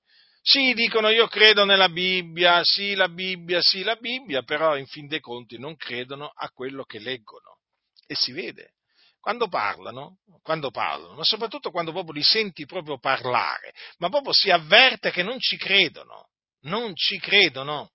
Sì, 0.43 0.75
dicono 0.75 1.09
io 1.09 1.27
credo 1.27 1.65
nella 1.65 1.89
Bibbia, 1.89 2.63
sì 2.63 2.95
la 2.95 3.09
Bibbia, 3.09 3.61
sì 3.61 3.83
la 3.83 3.97
Bibbia, 3.97 4.45
però 4.45 4.77
in 4.77 4.87
fin 4.87 5.09
dei 5.09 5.19
conti 5.19 5.59
non 5.59 5.75
credono 5.75 6.31
a 6.33 6.49
quello 6.51 6.85
che 6.85 7.01
leggono. 7.01 7.59
E 8.07 8.15
si 8.15 8.31
vede. 8.31 8.75
Quando 9.19 9.49
parlano, 9.49 10.19
quando 10.41 10.71
parlano, 10.71 11.15
ma 11.15 11.25
soprattutto 11.25 11.73
quando 11.73 11.91
proprio 11.91 12.13
li 12.13 12.23
senti 12.23 12.65
proprio 12.65 13.01
parlare, 13.01 13.75
ma 13.99 14.09
proprio 14.09 14.33
si 14.33 14.51
avverte 14.51 15.11
che 15.11 15.25
non 15.25 15.41
ci 15.41 15.57
credono, 15.57 16.29
non 16.67 16.95
ci 16.95 17.19
credono. 17.19 17.91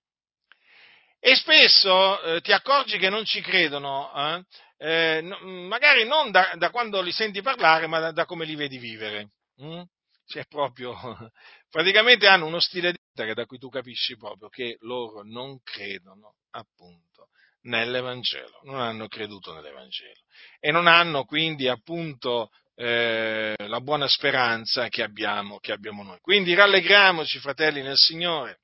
E 1.18 1.34
spesso 1.34 2.22
eh, 2.22 2.40
ti 2.40 2.52
accorgi 2.52 2.98
che 2.98 3.08
non 3.08 3.24
ci 3.24 3.40
credono, 3.40 4.12
eh, 4.14 4.44
eh, 4.78 5.22
magari 5.22 6.06
non 6.06 6.30
da, 6.30 6.52
da, 6.56 6.70
quando 6.70 7.00
li 7.00 7.12
senti 7.12 7.40
parlare, 7.42 7.86
ma 7.86 7.98
da, 7.98 8.12
da 8.12 8.24
come 8.24 8.44
li 8.44 8.54
vedi 8.54 8.78
vivere. 8.78 9.30
Mm? 9.62 9.82
Cioè, 10.26 10.44
proprio, 10.46 10.94
praticamente 11.70 12.26
hanno 12.26 12.46
uno 12.46 12.60
stile 12.60 12.92
di 12.92 12.98
vita 13.14 13.32
da 13.32 13.46
cui 13.46 13.58
tu 13.58 13.68
capisci 13.68 14.16
proprio 14.16 14.48
che 14.48 14.76
loro 14.80 15.22
non 15.22 15.60
credono, 15.62 16.34
appunto, 16.50 17.28
nell'Evangelo, 17.62 18.60
non 18.64 18.80
hanno 18.80 19.08
creduto 19.08 19.52
nell'Evangelo 19.52 20.20
e 20.60 20.70
non 20.70 20.86
hanno 20.86 21.24
quindi, 21.24 21.68
appunto, 21.68 22.50
eh, 22.74 23.54
la 23.56 23.80
buona 23.80 24.06
speranza 24.06 24.88
che 24.88 25.02
abbiamo, 25.02 25.58
che 25.58 25.72
abbiamo 25.72 26.02
noi. 26.02 26.18
Quindi 26.20 26.54
rallegriamoci, 26.54 27.38
fratelli 27.38 27.82
nel 27.82 27.96
Signore, 27.96 28.60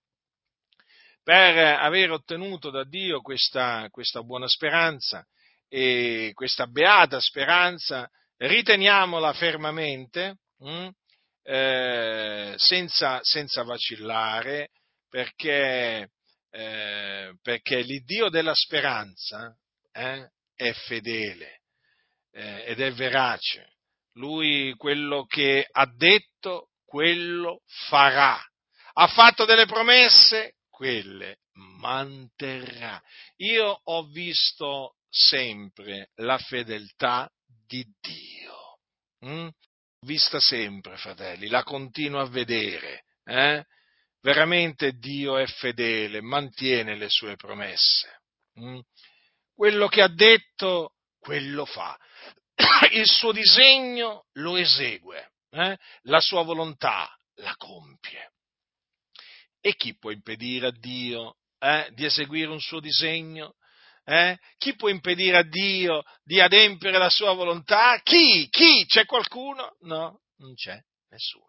per 1.23 1.57
aver 1.57 2.11
ottenuto 2.11 2.70
da 2.70 2.85
Dio 2.85 3.20
questa, 3.20 3.89
questa 3.91 4.23
buona 4.23 4.49
speranza 4.49 5.25
e 5.68 6.33
questa 6.35 6.66
beata 6.66 7.20
speranza, 7.20 8.09
riteniamola 8.37 9.33
fermamente, 9.33 10.39
mh, 10.59 10.70
mm, 10.70 10.89
eh, 11.45 12.55
senza, 12.57 13.20
senza, 13.23 13.62
vacillare, 13.62 14.68
perché, 15.09 16.11
eh, 16.51 17.35
perché 17.41 17.81
l'Iddio 17.81 18.29
della 18.29 18.55
speranza 18.55 19.57
eh, 19.93 20.29
è 20.55 20.73
fedele 20.73 21.62
eh, 22.33 22.64
ed 22.66 22.81
è 22.81 22.93
verace. 22.93 23.75
Lui 24.14 24.75
quello 24.77 25.25
che 25.25 25.66
ha 25.70 25.87
detto, 25.87 26.68
quello 26.85 27.62
farà. 27.89 28.39
Ha 28.95 29.07
fatto 29.07 29.47
delle 29.47 29.64
promesse, 29.64 30.57
quelle 30.83 31.37
manterrà. 31.53 33.01
Io 33.37 33.80
ho 33.85 34.03
visto 34.07 34.97
sempre 35.09 36.11
la 36.16 36.39
fedeltà 36.39 37.30
di 37.47 37.87
Dio. 38.01 38.78
Mm? 39.24 39.47
Vista 40.01 40.41
sempre, 40.41 40.97
fratelli, 40.97 41.47
la 41.47 41.62
continuo 41.62 42.20
a 42.20 42.28
vedere. 42.28 43.05
Eh? 43.22 43.64
Veramente 44.22 44.95
Dio 44.99 45.37
è 45.37 45.47
fedele, 45.47 46.20
mantiene 46.20 46.97
le 46.97 47.09
sue 47.09 47.37
promesse. 47.37 48.22
Mm? 48.59 48.80
Quello 49.55 49.87
che 49.87 50.03
ha 50.03 50.09
detto, 50.09 50.95
quello 51.20 51.64
fa. 51.64 51.97
Il 52.91 53.07
suo 53.07 53.30
disegno 53.30 54.24
lo 54.33 54.57
esegue, 54.57 55.30
eh? 55.51 55.78
la 56.07 56.20
sua 56.20 56.43
volontà 56.43 57.09
la 57.35 57.55
compie. 57.57 58.33
E 59.65 59.77
chi 59.77 59.97
può 59.97 60.11
impedire 60.11 60.67
a 60.67 60.73
Dio 60.73 61.37
eh, 61.61 61.89
di 61.95 62.05
eseguire 62.05 62.51
un 62.51 62.61
suo 62.61 62.81
disegno? 62.81 63.55
Eh? 64.05 64.37
Chi 64.59 64.75
può 64.75 64.89
impedire 64.89 65.39
a 65.39 65.45
Dio 65.45 66.03
di 66.25 66.41
adempiere 66.41 66.99
la 66.99 67.09
sua 67.09 67.33
volontà? 67.33 68.01
Chi? 68.03 68.49
Chi? 68.51 68.85
C'è 68.87 69.07
qualcuno? 69.07 69.77
No, 69.83 70.23
non 70.39 70.55
c'è 70.55 70.77
nessuno. 71.11 71.47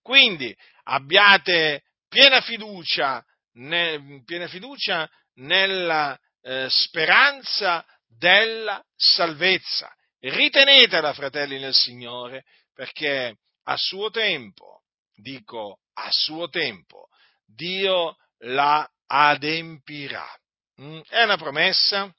Quindi 0.00 0.54
abbiate 0.84 1.82
piena 2.08 2.40
fiducia, 2.40 3.24
ne, 3.54 4.22
piena 4.24 4.46
fiducia 4.46 5.10
nella 5.38 6.16
eh, 6.42 6.68
speranza 6.70 7.84
della 8.06 8.80
salvezza. 8.94 9.92
Ritenetela, 10.20 11.12
fratelli 11.12 11.58
nel 11.58 11.74
Signore, 11.74 12.44
perché 12.72 13.38
a 13.64 13.76
suo 13.76 14.10
tempo, 14.10 14.82
dico 15.16 15.80
a 15.94 16.08
suo 16.10 16.48
tempo, 16.48 17.08
Dio 17.54 18.16
la 18.38 18.88
adempirà. 19.06 20.26
Mm? 20.80 21.00
È 21.08 21.22
una 21.22 21.36
promessa, 21.36 22.12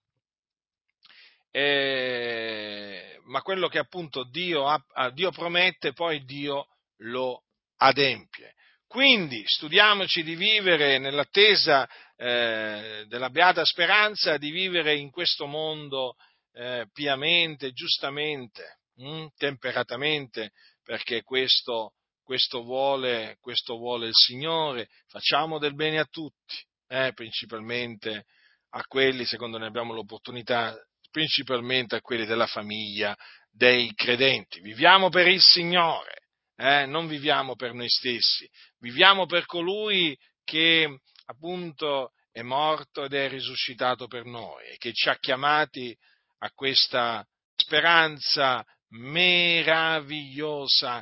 eh, 1.51 3.19
ma 3.25 3.41
quello 3.41 3.67
che 3.67 3.79
appunto 3.79 4.23
Dio, 4.23 4.67
ha, 4.67 5.09
Dio 5.11 5.31
promette, 5.31 5.93
poi 5.93 6.23
Dio 6.23 6.67
lo 6.99 7.43
adempie. 7.77 8.53
Quindi 8.87 9.43
studiamoci 9.45 10.23
di 10.23 10.35
vivere 10.35 10.99
nell'attesa 10.99 11.89
eh, 12.15 13.03
della 13.07 13.29
beata 13.29 13.65
speranza, 13.65 14.37
di 14.37 14.51
vivere 14.51 14.95
in 14.95 15.11
questo 15.11 15.47
mondo 15.47 16.15
eh, 16.53 16.87
piamente, 16.93 17.73
giustamente, 17.73 18.79
mh, 18.95 19.09
mm, 19.09 19.25
temperatamente, 19.35 20.51
perché 20.83 21.23
questo, 21.23 21.94
questo, 22.25 22.63
vuole, 22.63 23.37
questo 23.39 23.77
vuole 23.77 24.07
il 24.07 24.15
Signore. 24.15 24.89
Facciamo 25.07 25.59
del 25.59 25.75
bene 25.75 25.99
a 25.99 26.05
tutti, 26.05 26.55
eh, 26.87 27.11
principalmente 27.13 28.25
a 28.71 28.83
quelli, 28.85 29.25
secondo 29.25 29.57
ne 29.57 29.67
abbiamo 29.67 29.93
l'opportunità, 29.93 30.75
principalmente 31.11 31.95
a 31.95 32.01
quelli 32.01 32.25
della 32.25 32.47
famiglia 32.47 33.15
dei 33.49 33.93
credenti. 33.93 34.59
Viviamo 34.59 35.07
per 35.09 35.27
il 35.27 35.39
Signore, 35.39 36.23
eh, 36.57 36.85
non 36.85 37.07
viviamo 37.07 37.55
per 37.55 37.73
noi 37.73 37.89
stessi, 37.89 38.49
viviamo 38.79 39.27
per 39.27 39.45
colui 39.45 40.17
che 40.43 40.99
appunto 41.27 42.11
è 42.31 42.41
morto 42.41 43.05
ed 43.05 43.13
è 43.13 43.29
risuscitato 43.29 44.07
per 44.07 44.25
noi 44.25 44.65
e 44.65 44.75
che 44.77 44.91
ci 44.93 45.09
ha 45.09 45.17
chiamati 45.17 45.95
a 46.39 46.51
questa 46.51 47.25
speranza 47.55 48.65
meravigliosa, 48.89 51.01